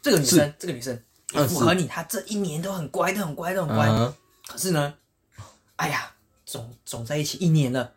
[0.00, 0.98] 这个女生，这个女生
[1.34, 3.86] 嗯符合你，她这一年都很乖，都很乖，都很乖。
[3.86, 4.14] 嗯
[4.48, 4.94] 可是呢，
[5.76, 6.10] 哎呀，
[6.46, 7.92] 总总在一起一年了，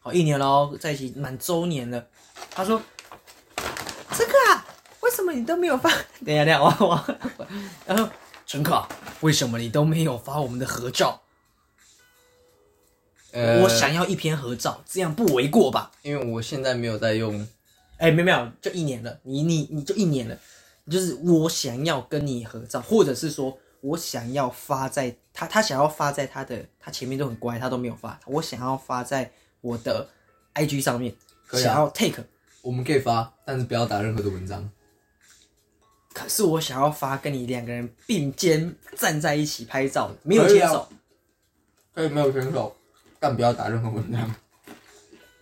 [0.00, 2.06] 好一年了哦，在一起满周年了。
[2.50, 2.82] 她说
[4.12, 4.66] ：“这个啊，
[5.10, 5.90] 为什么你都没有发？
[6.24, 7.16] 等一下，等一下，我我，
[7.84, 8.08] 然后
[8.46, 8.80] 陈可，
[9.22, 11.20] 为什么你都没有发我们的合照？
[13.32, 15.90] 呃我想要一篇合照，这样不为过吧？
[16.02, 17.44] 因为我现在没有在用，
[17.98, 20.38] 哎，没有没有，就一年了，你你你就一年了，
[20.88, 30.08] 就是我想要跟你合照，或者是说我想要发在他他想要发在他的他前面都很乖，他都没有发，我想要发在我的
[30.54, 31.12] IG 上面，
[31.48, 32.22] 可以啊想要 take，
[32.62, 34.70] 我们可以发，但是不要打任何的文章。
[36.12, 40.88] 可是我想要发跟你两个人并肩站在一起拍照的，没有牵手，
[41.94, 42.76] 可以没有牵手，
[43.18, 44.34] 但不要打任何文章。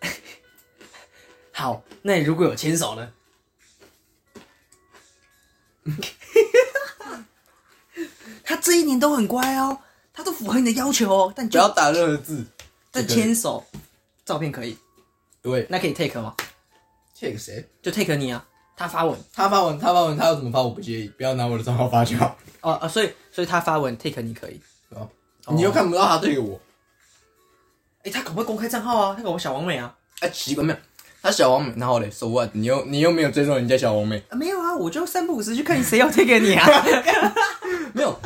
[1.53, 3.13] 好，那你如果有牵手呢？
[8.45, 9.79] 他这一年都很乖哦，
[10.13, 12.47] 他都符合你的要求哦，但就不要打任何字。
[12.91, 13.67] 但这个牵手
[14.25, 14.79] 照片可以，
[15.43, 16.35] 对那可以 take 吗
[17.19, 17.69] ？，take 谁？
[17.83, 18.48] 就 take 你啊，
[18.79, 22.37] 他发文他发文，他发文，他要怎么发我不介意，不要拿我的账号发就好。
[22.61, 25.07] 哦啊，所以所以他发文 take 你可以，对吧
[25.49, 26.59] 你又看不到他对我，
[28.05, 29.15] 哎、他可不会公开账号啊？
[29.17, 29.93] 他搞我小王美啊？
[30.21, 30.79] 哎，奇怪没有？
[31.21, 32.49] 他小王美，然后嘞，so what？
[32.53, 36.67] 你又你又没有追踪人家小王美，啊没有啊，我就三不五时去看你谁要 take 你啊？
[37.93, 38.17] 没有，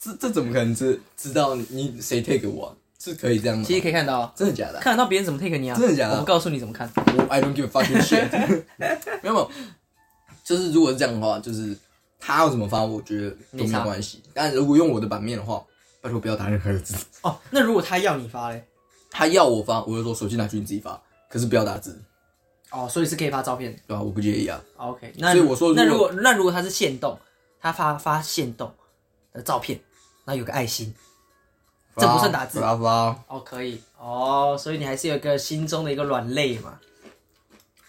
[0.00, 2.72] 这这怎么可能知知道你谁 take 我啊？
[3.02, 3.64] 是可以这样吗？
[3.66, 4.80] 其实可以看到啊，真的假的啊？
[4.80, 5.76] 看得到别人怎么 take 你啊？
[5.78, 6.90] 真的假的我不告诉你怎么看。
[7.16, 8.30] 我 I don't give a fucking shit
[8.78, 9.50] 没有 没有，
[10.50, 11.76] 就是如果是这样的话，就是
[12.18, 14.20] 他要怎么发，我觉得都没关系。
[14.34, 15.64] 但如果用我的版面的话，
[16.00, 16.96] 拜托不要打任何的字。
[17.22, 18.64] 哦，那如果他要你发嘞？
[19.12, 22.02] 他要我发，我就说手机拿去你自己发，可是不要打字，
[22.72, 23.78] 哦，所以是可以发照片的。
[23.86, 24.60] 对吧、我不介意啊。
[24.76, 27.16] 哦 OK，那所以我说如果那如果那如果他是限动，
[27.60, 28.74] 他发发限动
[29.32, 29.80] 的照片，
[30.24, 30.92] 那有个爱心，
[31.96, 33.16] 这不算打字发发。
[33.28, 36.76] 哦，可以哦，所以你还是有一个心中的一个软肋嘛。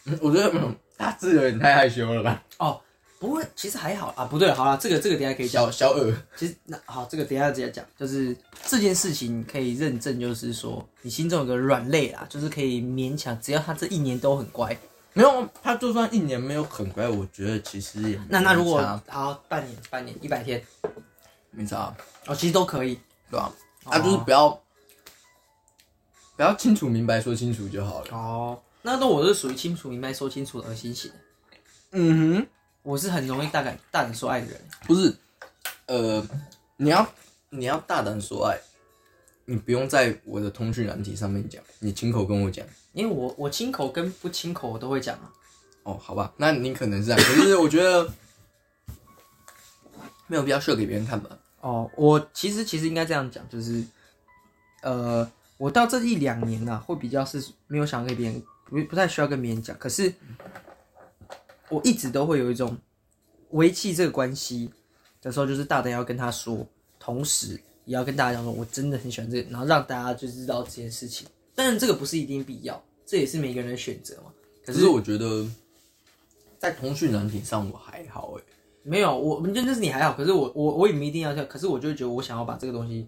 [0.05, 2.43] 嗯我觉得嗯打字有点太害羞了吧？
[2.57, 2.79] 哦，
[3.19, 4.25] 不会，其实还好啊。
[4.25, 5.63] 不对，好了，这个这个等一下可以讲。
[5.63, 8.35] 小小耳，其实那好，这个等一下直接讲，就是
[8.67, 14.77] 这件事情可以认证，就是说你心中有个软肋啦，就是可以勉强，只要他这一年都很乖。
[15.13, 20.63] 没有他就算一年没有很乖，我觉得其实也那那如果好半年、半年、一百天，
[21.49, 21.93] 没差，
[22.27, 22.99] 哦，其实都可以。
[23.31, 23.49] 对吧、
[23.85, 23.97] 啊？
[23.97, 24.49] 就是不要
[26.35, 28.07] 不要清楚明白说清楚就好了。
[28.11, 31.17] 哦，那那我是属于清楚明白、说清楚的恶心型的，
[31.91, 32.47] 嗯哼。
[32.83, 34.59] 我是很容易大胆大胆说爱的人。
[34.87, 35.15] 不是，
[35.85, 36.27] 呃，
[36.77, 37.07] 你要
[37.51, 38.59] 你要大胆说爱，
[39.45, 42.65] 你不用在我的通讯软体上面讲，你亲口跟我讲。
[42.93, 45.31] 因为我我亲口跟不亲口我都会讲啊。
[45.83, 48.11] 哦，好吧，那你可能是这样，可是我觉得
[50.25, 51.37] 没有必要秀给别人看吧。
[51.59, 53.83] 哦，我其实其实应该这样讲，就是，
[54.81, 60.13] 呃，我到这一两年呐、会比较是没有想给别人，不不太需要跟别人讲，可是
[61.67, 62.77] 我一直都会有一种
[63.49, 64.71] 维系这个关系
[65.21, 66.65] 的时候，就是大胆要跟他说，
[66.97, 71.27] 同时也要跟大家讲说，我真的很喜欢这个，然后让大家就知道这件事情。
[71.53, 74.31] 当然，这个不是一定必要，这也是每个人的选择嘛。
[74.65, 75.45] 可是是我觉得
[76.57, 78.43] 在通讯软体上我还好哎，
[78.83, 83.05] 没有，我我觉得那是你还好，可是我我我也没一定要这样，可是我就觉得我想要把这个东西，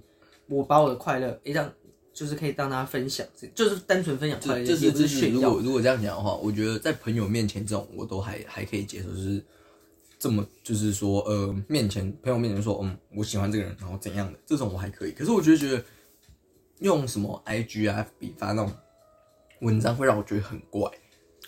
[0.47, 1.71] 我把我的快乐，诶让
[2.13, 5.29] 就是可以让大家分享，这就是单纯分享快乐，就是。
[5.29, 9.43] 如果如果这样讲的话，我觉得在朋友面前这种我都还还可以接受，就是
[10.19, 15.11] 这么就是说呃面前朋友面前说嗯我喜欢这个人，然后怎样的这种我还可以。
[15.11, 15.83] 可是我就觉得
[16.79, 18.71] 用什么 IG 啊 FB 发那种
[19.61, 20.91] 文章会让我觉得很怪。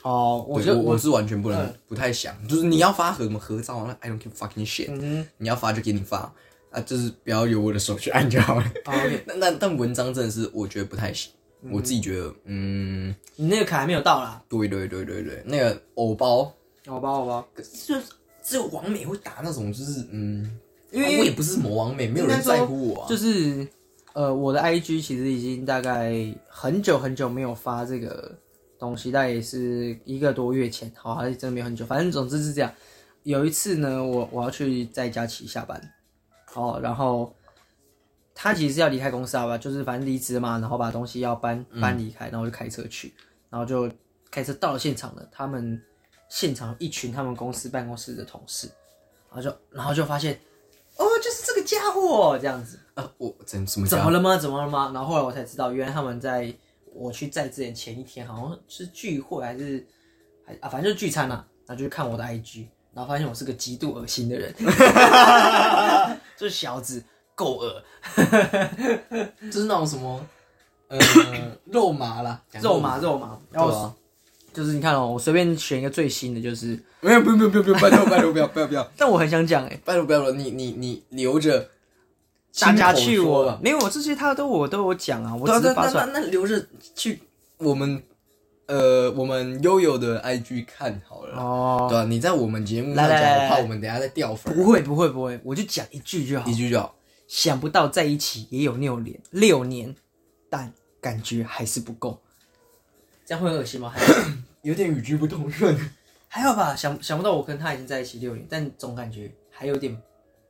[0.02, 6.34] 哦，我觉得我我是完全不能、嗯不太想，就是你要发什么合照，那 I don't give fucking shit，、嗯你要发就给你发
[6.76, 8.62] 啊，就是不要由我的手去按就好了。
[8.86, 11.72] 哼哦，OK， 但但但文章真的是我觉得不太行，嗯。
[11.72, 16.54] 我自己觉得，嗯，你那个卡还没有到啦，对对对对对，那个偶包，
[16.88, 18.08] 偶包偶包，可是就是
[18.44, 20.60] 只有王美会打那种，就是嗯，
[20.92, 23.10] 因为啊我也不是什么王美，没有人在乎我啊。
[23.10, 23.66] 就是
[24.14, 26.14] 呃，我的 IG 其实已经大概
[26.48, 28.38] 很久很久没有发这个
[28.78, 32.72] 东西，大概也是一个多月前，好，还是真的没有很久，反正总之是这样。
[33.24, 35.82] 有一次呢，我我要去在家骑下班，
[36.56, 37.34] 哦，然后
[38.34, 43.14] 他其实是要离开公司啊吧，就是反正离职嘛，然后把东西要搬搬离开，然后就开车去，
[43.50, 43.90] 然后就
[44.32, 45.82] 开车到了现场了，他们
[46.28, 48.68] 现场一群他们公司办公室的同事，
[49.30, 50.34] 然后就然后就发现，
[50.98, 52.80] 哦，就是这个家伙这样子。
[52.96, 54.38] 啊，我怎什么怎么了吗？
[54.38, 54.92] 怎么了吗？
[54.94, 56.54] 然后后来我才知道，原来他们在
[56.94, 59.86] 我去在之前前一天，好像是聚会还是
[60.46, 64.54] 还啊，反正就是聚餐啦、然后就去看我的 IG，然后发现我是个极度恶心的人，
[66.38, 67.84] 就是小子够恶，
[69.52, 70.26] 就是那种什么，
[70.88, 70.98] 呃，
[71.72, 72.98] 肉麻啦，肉麻。
[72.98, 73.38] 肉麻。
[73.52, 73.94] 然后对啊，
[74.54, 81.70] 就是你看哦，我随便选一个最新的，就是，没有，不用，不用，不用，不用，拜托，拜托，不要，不要，不要， 但我很想讲哎、拜托，不要了，你你你留着，
[82.60, 86.06] 大家去亲口说吧我没有，我这些他都我都有讲啊，我对啊，那只是发出来。
[86.06, 86.66] 那那那留着
[86.96, 87.22] 去
[87.58, 88.02] 我们
[88.68, 96.54] 呃我们悠悠的 IG 看好了，哦，对啊，你在我们节目来上讲，我怕我们等下再掉粉，不会不会不会，我就讲一句就好一。
[96.56, 96.96] 句就好。
[97.28, 99.96] 想不到在一起也有六年，六年，
[100.50, 102.22] 但感觉还是不够。
[103.26, 103.90] 这样会很恶心吗？
[103.90, 104.00] 还
[104.62, 105.76] 有点语句不通顺。
[106.28, 109.96] 还好吧，想想不到我跟他已经在一起六年，但总感觉还有点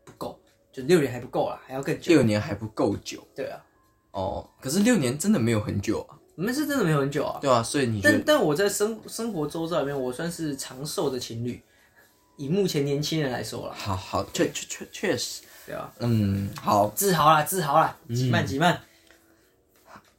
[0.03, 0.39] 不够，
[0.71, 2.13] 就六年还不够啦，还要更久。
[2.13, 3.63] 六年还不够久对啊，
[4.11, 7.39] 哦，可是六年真的没有很久啊，我们是真的没有很久啊。
[7.41, 11.61] 对啊，所以你但但我在生生活周遭里面，我算是长寿的情侣。
[12.37, 18.77] 以目前年轻人来说啦，好好确确确确实，对啊，嗯，好，自豪啦，自豪啦，几慢几慢。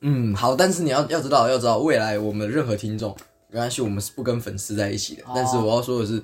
[0.00, 3.14] 嗯，好，但是你要要知道，要知道未来我们任何听众，
[3.50, 5.24] 没关系，我们是不跟粉丝在一起的。
[5.24, 6.22] 哦但是我要说的是，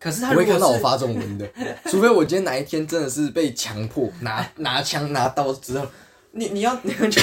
[0.00, 1.46] 可是他不会看到我发这种文的，
[1.90, 5.86] 除非我今天哪一天真的是被强迫拿拿枪拿刀之后，
[6.32, 7.20] 你你要你要就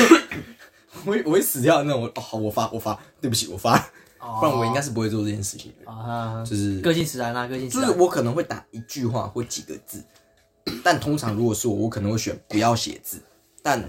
[1.05, 2.05] 我会我会死掉那种。
[2.15, 3.77] 哦，好，我发我发，对不起，我发，
[4.19, 5.91] 哦 不然我应该是不会做这件事情的。
[5.91, 7.87] 啊，就是个性使然啦，个性使然。
[7.87, 10.03] 就是我可能会打一句话或几个字，
[10.83, 13.21] 但通常如果是我，我可能会选不要写字。
[13.63, 13.81] 但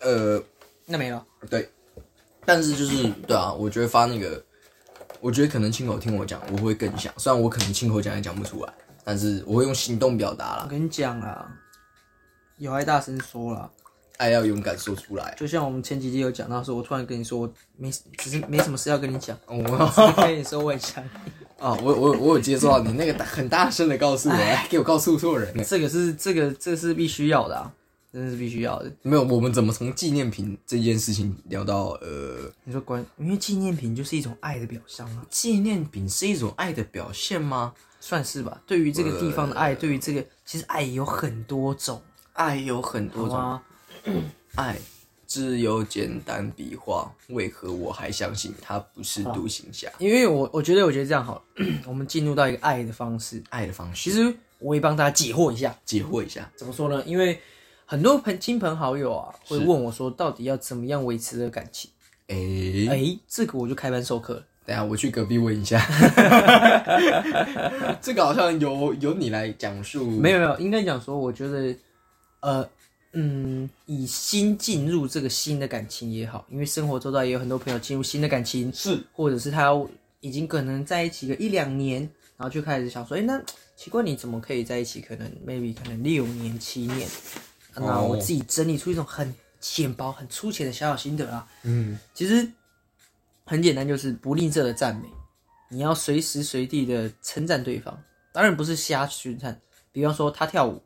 [0.00, 0.42] 呃，
[0.86, 1.24] 那没了。
[1.48, 1.70] 对，
[2.44, 4.42] 但是就是对啊，我觉得发那个，
[5.20, 7.12] 我觉得可能亲口听我讲，我会更想。
[7.16, 8.72] 虽然我可能亲口讲也讲不出来，
[9.04, 11.48] 但是我会用行动表达啦，我跟你讲啦，
[12.58, 13.70] 有爱大声说啦，
[14.20, 15.34] 爱要勇敢说出来。
[15.38, 19.56] 就像我们前几集有讲到说，我突然跟你说，我没只是没什么事要跟你讲，哦，
[19.96, 21.02] 只是跟你说我也想，
[21.58, 25.64] 啊， 我我我有接受到你那个很大声的告诉我，哎，给我告诉错人了。
[25.64, 27.72] 这个是这个这是必须要的啊，
[28.12, 28.92] 真的是必须要的。
[29.00, 37.72] 没有，我们怎么从纪念品这件事情聊到呃，你说关，因为纪念品就是一种爱的表象啊，纪念品是一种爱的表现吗？
[38.02, 38.60] 算是吧。
[38.66, 42.02] 对于这个地方的爱，对于这个其实爱有很多种，
[42.34, 43.58] 爱有很多种？
[44.56, 44.76] 爱
[45.26, 49.88] 只有简单笔画，为何我还相信他不是独行侠？
[49.98, 51.42] 因为我我觉得我觉得这样好了，
[51.86, 53.42] 我们进入到一个爱的方式。
[53.50, 56.50] 爱的方式，其实我也帮大家解惑一下，解惑一下。
[56.56, 57.02] 怎么说呢？
[57.06, 57.40] 因为
[57.86, 61.90] 很多朋亲朋好友啊，会问我说，到底要怎么样维持这个感情？
[62.28, 62.36] 哎、
[62.88, 64.44] 哎、这个我就开班授课了。
[64.64, 65.80] 等下我去隔壁问一下，
[68.00, 70.08] 这个好像由由你来讲述。
[70.10, 71.74] 没有没有，应该讲说，我觉得，
[72.40, 72.68] 呃，
[73.12, 79.70] 嗯，以新进入这个新的感情也好，因为生活周遭也有很多朋友进入新的感情，是或者是他
[80.20, 82.02] 已经可能在一起个一两年，
[82.36, 83.42] 然后就开始想说，哎、那
[83.76, 85.00] 奇怪，你怎么可以在一起？
[85.00, 87.08] 可能 maybe 可能六年七年，
[87.74, 91.48] 啊那我自己整理出一种很浅薄、很粗浅的小小心得啊。
[91.62, 92.48] 嗯，其实
[93.44, 95.08] 很简单，就是不吝啬的赞美，
[95.68, 98.00] 你要随时随地的称赞对方，
[98.32, 99.60] 当然不是瞎称赞。
[99.90, 100.80] 比方说他跳舞，啊，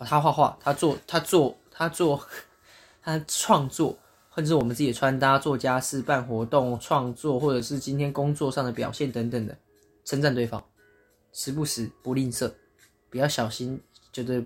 [0.00, 2.26] 他画画，他做，他做，他做，
[3.02, 3.96] 他创作，
[4.30, 9.56] 或者是我们自己的穿搭、做家事、办活动、创作，或者是今天工作上的表现等等的，
[10.04, 10.62] 称赞对方，
[11.32, 12.52] 时不时不吝啬，
[13.10, 13.80] 不要小心
[14.12, 14.44] 觉得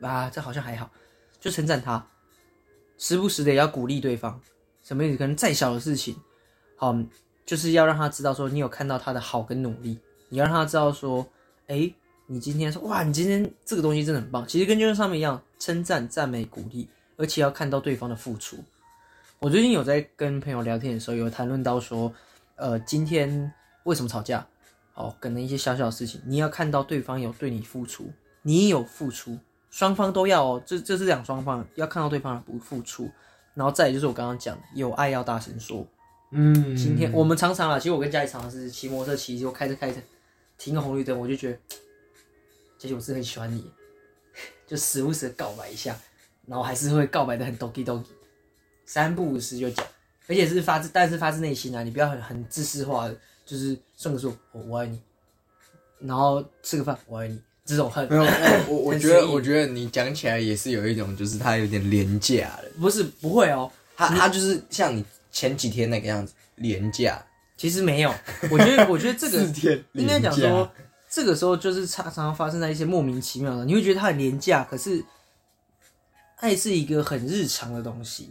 [0.00, 0.90] 啊这好像还好，
[1.40, 2.06] 就称赞他，
[2.98, 4.40] 时不时的也要鼓励对方。
[4.82, 5.16] 什么意思？
[5.16, 6.14] 可能再小的事情，
[6.76, 6.94] 好，
[7.46, 11.26] 就是要让他知道说你有看到他的好跟努力，你要让他知道说，
[11.68, 11.90] 哎、
[12.26, 14.46] 你今天说哇，你今天这个东西真的很棒。
[14.46, 18.56] 其实跟就像上面一样，称赞、赞美、鼓励，而且要看到对方的付出。
[19.38, 22.12] 我最近有在跟朋友聊天的时候，有谈论到说，
[22.56, 23.52] 呃，今天
[23.82, 24.46] 为什么吵架？
[24.94, 28.10] 哦，可能一些小小的事情，你要看到对方有对你付出，
[28.42, 29.36] 你有付出，
[29.70, 30.62] 双方都要哦。
[30.64, 33.10] 这这是两双方要看到对方的不付出，
[33.54, 35.84] 然后再就是我刚刚讲的，有爱要大声说。
[36.30, 40.00] 嗯，今天我们常常啊，其实我跟家里常常是骑摩托车骑，就开着开着，
[40.56, 41.58] 停个红绿灯，我就觉得，
[42.84, 43.64] 姐姐我是很喜欢你，
[44.68, 45.98] 就时不时的告白一下，
[46.46, 48.04] 然后还是会告白的很 doki doki，
[48.84, 49.86] 三不五时就讲，
[50.28, 53.16] 而且是发自，但是发自内心啊，你不要很很自私化的，
[53.46, 55.00] 就是送个说我我爱你，
[56.00, 58.22] 然后吃个饭我爱你，这种很没有，
[58.68, 67.24] 我 我觉得我觉得你讲起来也是有一种，就是他有点廉价的，不是不会哦，他他就是像你前几天那个样子廉价，
[67.56, 68.14] 其实没有，
[68.50, 70.70] 我觉得我觉得这个天应该讲说，
[71.14, 75.04] 这个时候就是常常常发生在一些莫名其妙的，你会觉得它很廉价，可是
[76.38, 78.30] 爱是一个很日常的东西，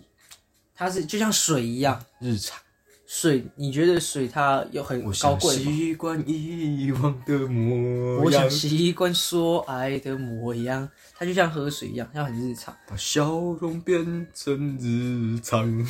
[0.75, 2.59] 它是就像水一样，日常。
[3.05, 5.55] 水你觉得水它有很高我想贵？
[5.55, 12.75] 习惯遗忘的模我样想，习惯说爱的模样，它就像喝水一样，它很日常。
[12.85, 13.29] 把笑
[13.61, 15.87] 容变成日常。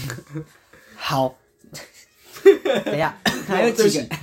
[0.95, 1.35] 好，
[2.85, 3.17] 等一下
[3.47, 4.15] 还有几个，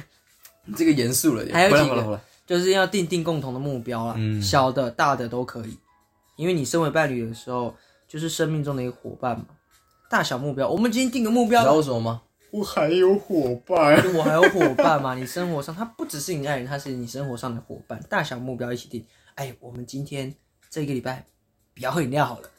[0.77, 2.21] 这个严肃了点，还有几个
[2.51, 5.79] 就是要定定共同的目标啦，嗯小的、大的都可以，
[6.35, 7.73] 因为你身为伴侣的时候，
[8.09, 9.47] 就是生命中的一个伙伴嘛。
[10.11, 12.23] 大小目标，我们今天定个目你知道，为什么吗？
[12.51, 13.95] 我还有伙伴。
[14.17, 15.15] 我还有伙伴嘛？
[15.15, 18.03] 你生活上他不只是你爱人，他是你生活上的伙伴。
[18.09, 19.07] 大小目标一起定。
[19.37, 20.35] 哎，我们今天
[20.69, 21.25] 这个礼拜
[21.77, 22.51] 不要喝饮料好了，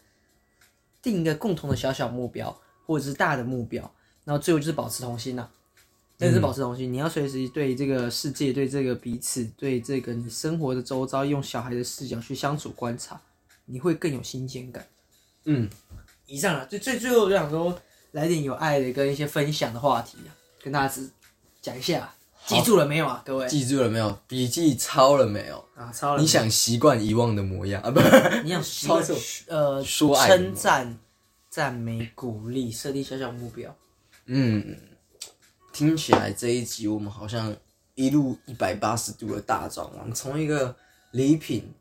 [1.02, 5.50] 定一个共同的小小目标，或者是大的目标，然后最后就是保持童心呐、
[6.22, 13.20] 真的是保持童心，你要随时对这个世界、对这个彼此、对这个你生活的周遭，用小孩的视角去相处观察，
[13.66, 14.86] 你会更有新鲜感。
[15.46, 15.68] 嗯，
[16.28, 17.76] 以上啊，最最最后我就想说，
[18.12, 20.30] 来点有爱的跟一些分享的话题啊，
[20.64, 21.10] 跟大家只
[21.60, 22.14] 讲一下，
[22.46, 23.48] 记住了没有啊，各位？
[23.48, 24.16] 记住了没有？
[24.28, 25.66] 笔记抄了没有？
[25.74, 27.90] 啊，抄了你想习惯遗忘的模样啊？
[27.90, 28.00] 不，
[28.44, 29.04] 你想习惯
[29.48, 31.00] 呃说爱称赞、
[31.50, 33.76] 赞美、鼓励，设定小小目标。
[34.28, 34.78] 嗯，
[35.82, 37.56] 听起来这一集我们好像
[37.96, 40.76] 一路一百八十度的大转弯，从一个
[41.10, 41.74] 礼品，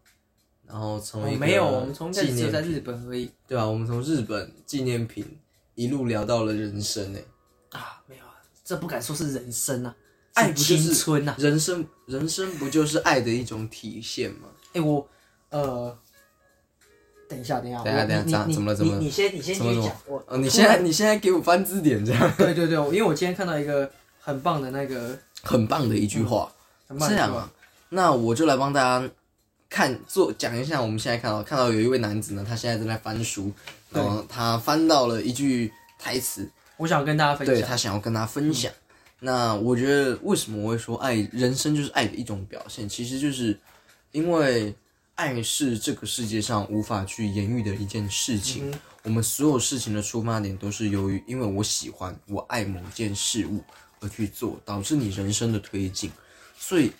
[0.66, 5.38] 然后从一个哦没有，我们从开纪始只有在，日本而已对啊，我们从日本纪念品
[5.74, 7.22] 一路聊到了人生诶，
[7.72, 9.94] 啊，没有啊，这不敢说是人生啊，
[10.32, 11.36] 爱不就是青春呐、啊。
[11.38, 14.48] 人生人生不就是爱的一种体现吗？
[14.72, 15.06] 哎、我
[15.50, 15.94] 呃，
[17.30, 18.98] 等一下，等一下，我等一下等一下你你怎么了怎么了？
[18.98, 22.30] 你你先你先怎么怎么继续讲，我哦，你现在你现在给我翻字典，这样。
[22.36, 23.88] 对对对， 因为我今天看到一个
[24.20, 26.50] 很棒的那个很棒的一句话。
[26.98, 27.48] 这样啊，
[27.90, 29.08] 那我就来帮大家
[29.68, 33.52] 看做讲一下，我们现在看到看到有一位男子呢，他现在正在翻书，
[33.90, 37.54] 然后他翻到了一句台词，我想跟大家分享。
[37.54, 37.68] 对享。
[37.68, 38.72] 他想要跟他分享。
[39.20, 43.56] 那我觉得为什么我会说爱人生就是爱的一种表现，其实就是
[44.10, 44.74] 因为
[45.14, 48.72] 爱是这个世界上无法去言喻的一件事情。
[49.02, 53.62] 我们所有事情的出发点都是由于因为我喜欢我爱某件事物
[54.00, 56.10] 而去做，导致你人生的推进。
[56.58, 56.92] 所以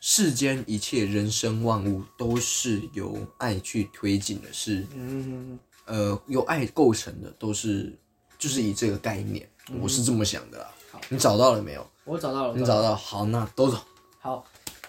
[0.00, 7.96] 世间一切人生万物都是由爱去推进的，是嗯，呃由爱构成的，都是
[8.38, 9.48] 就是以这个概念，
[9.80, 10.66] 我是这么想的
[11.08, 11.84] 你找到了没有？
[12.04, 13.78] 我找到了你找到，好，那都走。
[14.18, 14.44] 好，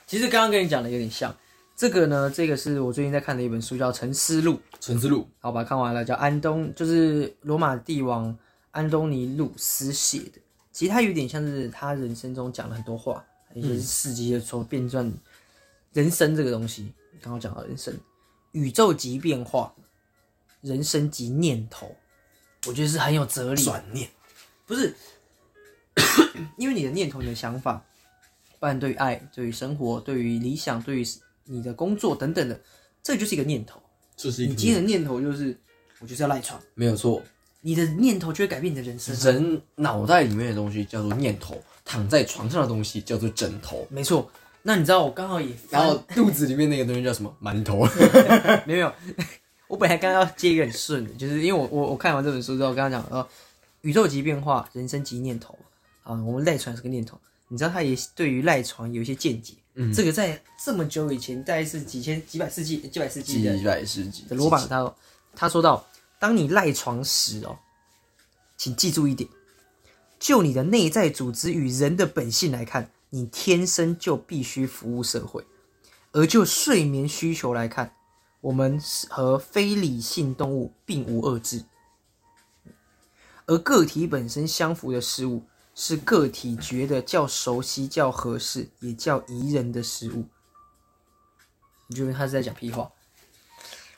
[0.08, 1.36] 其实刚刚跟你讲的有点像。
[1.82, 8.38] 这个呢，这个是我最近在看的一本书，叫《沉思录》，沉思录，好把它看完了，叫安东，就是罗马帝王
[8.70, 10.34] 安东尼鲁斯写的。
[10.72, 13.26] 其实他有点像是他人生中讲了很多话，
[13.56, 15.12] 一些事迹的所变转。
[15.92, 17.92] 人生这个东西，刚刚讲到人生，
[18.52, 19.74] 宇宙级变化，
[20.62, 21.96] 人生级念头，
[22.68, 23.64] 我觉得是很有哲理。
[23.64, 24.08] 转念，
[24.68, 24.94] 不是，
[26.58, 27.84] 因为你的念头、你的想法，
[28.60, 31.08] 不然对于爱、对于生活、对于理想、对于
[31.46, 32.60] 你的工作等等的，
[33.04, 33.82] 这就是一个念头。
[34.16, 35.58] 这是你今天的念头就是，
[36.00, 37.22] 我就是要赖床，没有错。
[37.62, 39.16] 你的念头就会改变你的人生。
[39.24, 44.30] 人脑袋里面的东西叫做念头，躺在床上的东西叫做枕头，没错。
[44.64, 47.32] 那你知道我刚好也然后肚子里面那个东西叫什么？
[47.42, 47.86] 馒头。
[48.66, 48.94] 没 有没有，
[49.68, 53.28] 我本来刚刚要接一个很顺的，就是因为我我我看完这本书之后，我刚刚讲呃，
[53.82, 55.58] 宇宙级变化，人生级念头
[56.04, 57.20] 啊，我们赖床是个念头。
[57.48, 64.96] 你知道他也对于赖床有一些见解，嗯，这个在这么久以前，大概是几千几百世纪几百世纪的几百世纪的罗马他
[65.34, 65.88] 他说到，
[66.20, 67.58] 当你赖床时哦，
[68.58, 69.30] 请记住一点，
[70.20, 75.42] 就你的内在组织与人的本性来看，你天生就必须服务社会；
[76.12, 77.94] 而就睡眠需求来看，
[78.42, 81.64] 我们是和非理性动物并无二致。
[83.46, 85.44] 而个体本身相符的事物，
[85.74, 90.26] 是个体觉得较熟悉、较合适，也较宜人的食物。
[91.88, 92.92] 你觉得他是在讲屁话？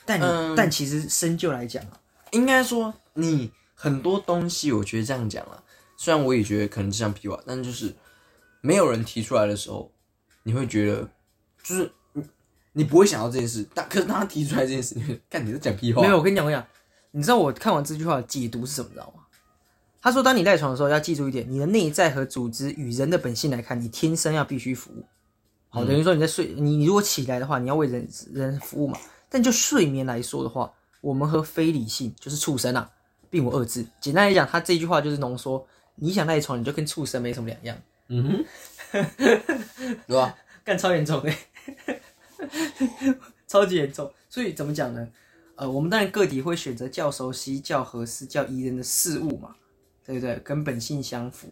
[0.06, 2.00] 但你、嗯但其实深究来讲啊，
[2.32, 5.64] 应该说你很多东西，我觉得这样讲啊，
[5.96, 7.96] 虽然我也觉得可能像屁话，但就是
[8.62, 9.92] 没有人提出来的时候，
[10.44, 11.10] 你会觉得
[11.64, 12.24] 就是你
[12.74, 14.96] 你不会想到这件事，但可是当他提出来这件事，
[15.30, 16.70] 干你在讲屁话，没有，我跟你讲，我跟你讲，
[17.12, 19.23] 你知道我看完这句话的解读是什么，你知道吗？
[20.04, 25.06] 他说，当你赖床的时候，要记住一点，你的内在和组织与人的本性来看，你天生要必须服务。
[25.70, 29.00] 好，等于说你在睡，你你如果起来的话，你要为人人服务嘛。
[29.30, 32.92] 但就睡眠来说的话，我们和非理性就是畜生啊，
[33.30, 33.86] 并无二致。
[34.02, 37.78] 简单来讲，他这句话就是浓缩：你想赖床，你就跟畜生没什么两样。
[38.10, 38.46] 嗯哼，
[40.06, 40.36] 对吧？
[40.66, 41.34] 干超严重的，
[43.48, 44.12] 超级严重。
[44.30, 45.08] 所以怎么讲呢？
[45.56, 49.56] 呃，我们当然个体会选择较熟悉、较合适、较宜人的事物嘛，
[50.06, 50.36] 对不对？
[50.44, 51.48] 跟本性相符。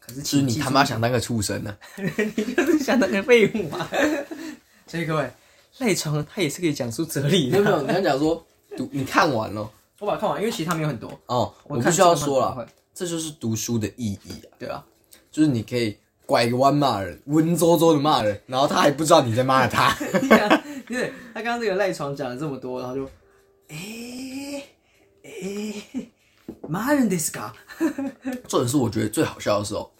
[0.00, 1.76] 可是，其实你他妈想当个畜生呢？
[2.36, 3.88] 你就是想当个废物嘛？
[4.86, 5.30] 所以各位，
[5.78, 7.60] 赖床他也是可以讲出哲理的。
[7.60, 8.46] 没有没有， 你要讲说
[8.76, 11.52] 读，你看完了，我把它看完，因为其实它没有很多哦。
[11.64, 14.48] 我必须要说了，这就是读书的意义啊。
[14.58, 14.84] 对啊，
[15.30, 19.94] 就是你可以拐个弯骂人，文绉绉的骂人，然后他还不知道你在骂他。
[20.86, 23.04] 对，他刚刚这个赖床讲了这么多，然后就。
[23.68, 24.62] 哎
[25.22, 26.08] 哎，
[26.68, 27.52] 骂人的是噶？
[28.48, 29.92] 重点是我觉得最好笑的时候，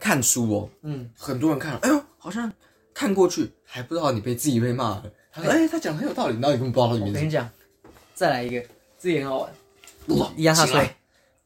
[0.00, 2.52] 看书哦，嗯，很多人看了，哎呦，好像
[2.92, 5.04] 看过去还不知道你被自己被骂了。
[5.32, 7.08] 他说，哎，他讲很有道理，然后你根本不知道他里面。
[7.08, 7.48] 我跟你讲，
[8.14, 8.64] 再来一个，
[8.98, 9.52] 这也很好玩。
[10.36, 10.80] 一样他说，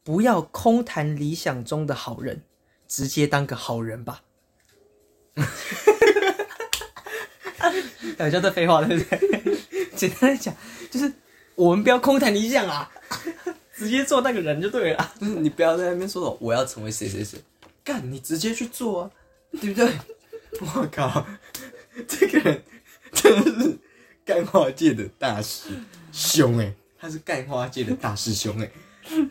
[0.03, 2.41] 不要空谈理想中的好人，
[2.87, 4.21] 直接当个好人吧。
[5.35, 5.51] 哈哈
[7.59, 7.71] 哈哈
[8.17, 8.29] 哈！
[8.29, 9.57] 叫这废话对不对？
[9.95, 10.53] 简单来讲，
[10.89, 11.11] 就是。
[11.55, 12.87] 我们不要空谈理想啊，
[13.77, 15.13] 直接做那个人就对了。
[15.21, 17.39] 你不要在那边说我要成为谁谁谁，
[17.83, 19.11] 干你直接去做啊，
[19.61, 19.93] 对不对？
[20.59, 21.25] 我靠，
[22.07, 22.63] 这个人
[23.13, 23.77] 真的是
[24.25, 25.69] 干花界的大师
[26.11, 28.71] 兄哎，他是干花界的大师兄哎，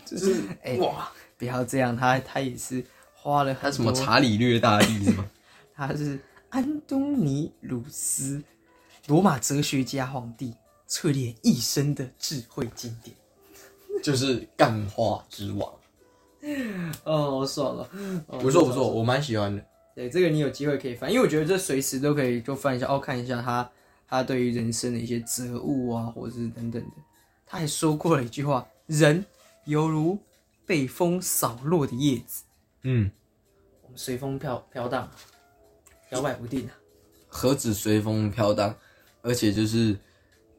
[0.06, 2.84] 就是哎哇，不要这样，他他也是
[3.14, 5.28] 花了他什么查理略大帝是吗？
[5.74, 6.18] 他是
[6.50, 8.42] 安东尼鲁斯，
[9.08, 10.54] 罗马哲学家皇帝。
[10.88, 13.16] 淬炼一生的智慧经典，
[14.02, 15.72] 就是干话之王。
[17.04, 17.90] 哦，爽了，
[18.38, 19.64] 不错不错，我蛮喜欢的。
[19.94, 23.68] 对，这个你有机会可以翻，因为我觉得这随时都可以就翻一下，哦，看一下他
[24.06, 26.90] 他对于人生的一些哲悟啊，或者是等等的。
[27.46, 29.24] 他还说过了一句话：人
[29.64, 30.16] 犹如
[30.64, 32.44] 被风扫落的叶子，
[32.82, 33.10] 嗯，
[33.82, 35.10] 我们随风飘飘荡，
[36.10, 36.70] 摇摆不定啊。
[37.26, 38.72] 何止随风飘荡，
[39.22, 39.98] 而且就是。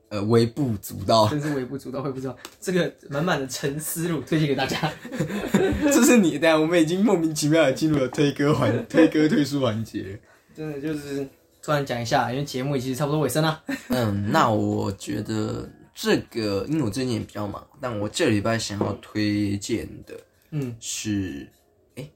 [0.10, 4.90] 呃，微不足道，真是微不足道，微不足道这个满满的沉思路推荐给大家。
[5.92, 10.18] 这是你的，我们已经莫名其妙的进入了推歌环、推歌推书环节。
[10.56, 11.28] 真的就是
[11.62, 13.62] 突然讲一下，因为节目已经差不多尾声了。
[13.90, 20.14] 嗯，那我觉得这个，因为我最近也比较忙，但我这礼拜想要推荐的，
[20.52, 21.50] 嗯，是，
[21.96, 22.10] 哎，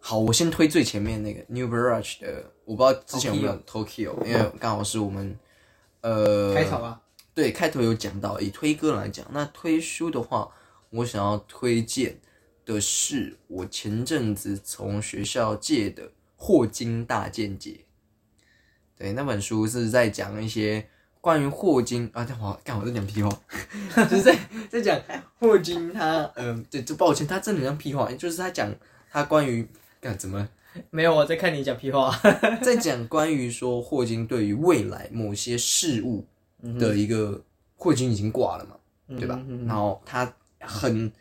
[0.00, 5.38] 好，我先推最前面那个 New Barrage 的，我不知道之前有没有 Tokyo，因为刚好是我们，
[6.00, 6.98] 呃，开头啊。
[7.34, 10.48] 对，开头有讲到，以推歌来讲，那推书的话，
[10.90, 12.20] 我想要推荐
[12.64, 16.06] 的是我前阵子从学校借的
[16.36, 17.70] 《霍金大见解》。
[18.96, 20.88] 对，那本书是在讲一些
[21.20, 23.28] 关于霍金啊，干我干我在讲屁话？
[24.08, 24.38] 就是在
[24.70, 25.00] 在讲
[25.40, 28.72] 霍金他，嗯，对，就抱歉，他真的像屁话，就是他讲
[29.10, 29.68] 他关于
[30.00, 30.48] 干怎么？
[30.90, 32.16] 没有，我在看你讲屁话，
[32.62, 36.28] 在讲关于说霍金对于未来某些事物。
[36.78, 37.42] 的一个
[37.76, 38.76] 霍金已经挂了嘛，
[39.18, 39.38] 对吧？
[39.66, 41.12] 然后他很，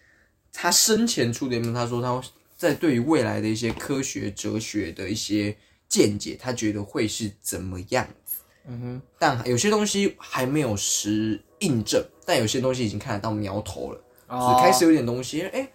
[0.51, 2.21] 他生前出的他说他
[2.55, 5.55] 在对于未来的一些科学哲学的一些
[5.89, 8.37] 见解，他觉得会是怎么样子？
[8.65, 15.41] 嗯哼，但有些东西还没有实印证，但有些东西已经看得到苗头了，只开始有点东西。
[15.41, 15.69] 哎，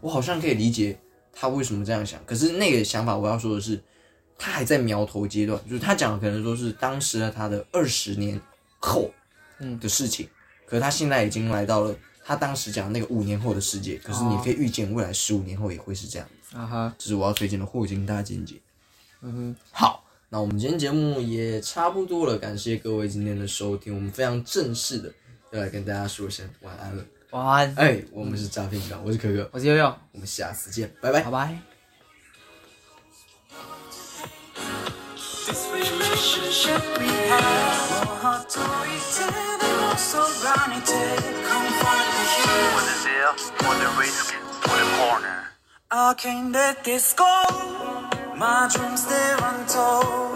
[0.00, 0.98] 我好像可以理解
[1.32, 2.20] 他为什么这样想。
[2.26, 3.80] 可是那个想法，我要说的是，
[4.36, 8.40] 他还在苗头阶段，就是他讲的可能说是当时的他的二十年。
[8.86, 9.10] 后，
[9.58, 9.78] 嗯。
[9.80, 10.28] 的事情，
[10.66, 18.56] 可是他现在已经来到了他当时讲那个五年后的世界，可是你可以预见未来十五年后也会是这样子啊哈，这是我要推荐的霍金大见解。
[19.22, 25.12] 嗯哼，好，那我们今天节目也差不多了，感谢各位今天的收听，我们非常正式的
[25.52, 27.74] 要来跟大家说声晚安了，晚安。
[27.76, 31.75] 哎，我们是诈骗小，我是可可，我是悠悠，我们下次见，拜拜，拜拜。
[35.46, 41.22] This relationship we have, so hard to retain and.
[41.46, 42.70] Come find me here.
[42.74, 43.32] For the deal,
[43.62, 44.34] for the risk,
[44.66, 45.38] for the corner.
[45.92, 47.44] I can't let this go.
[48.34, 50.34] My dreams they're untold.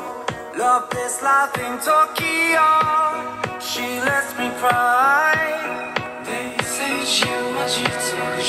[0.56, 2.68] Love this life in Tokyo.
[3.58, 5.34] She lets me cry.
[6.24, 8.39] They say she wants you to.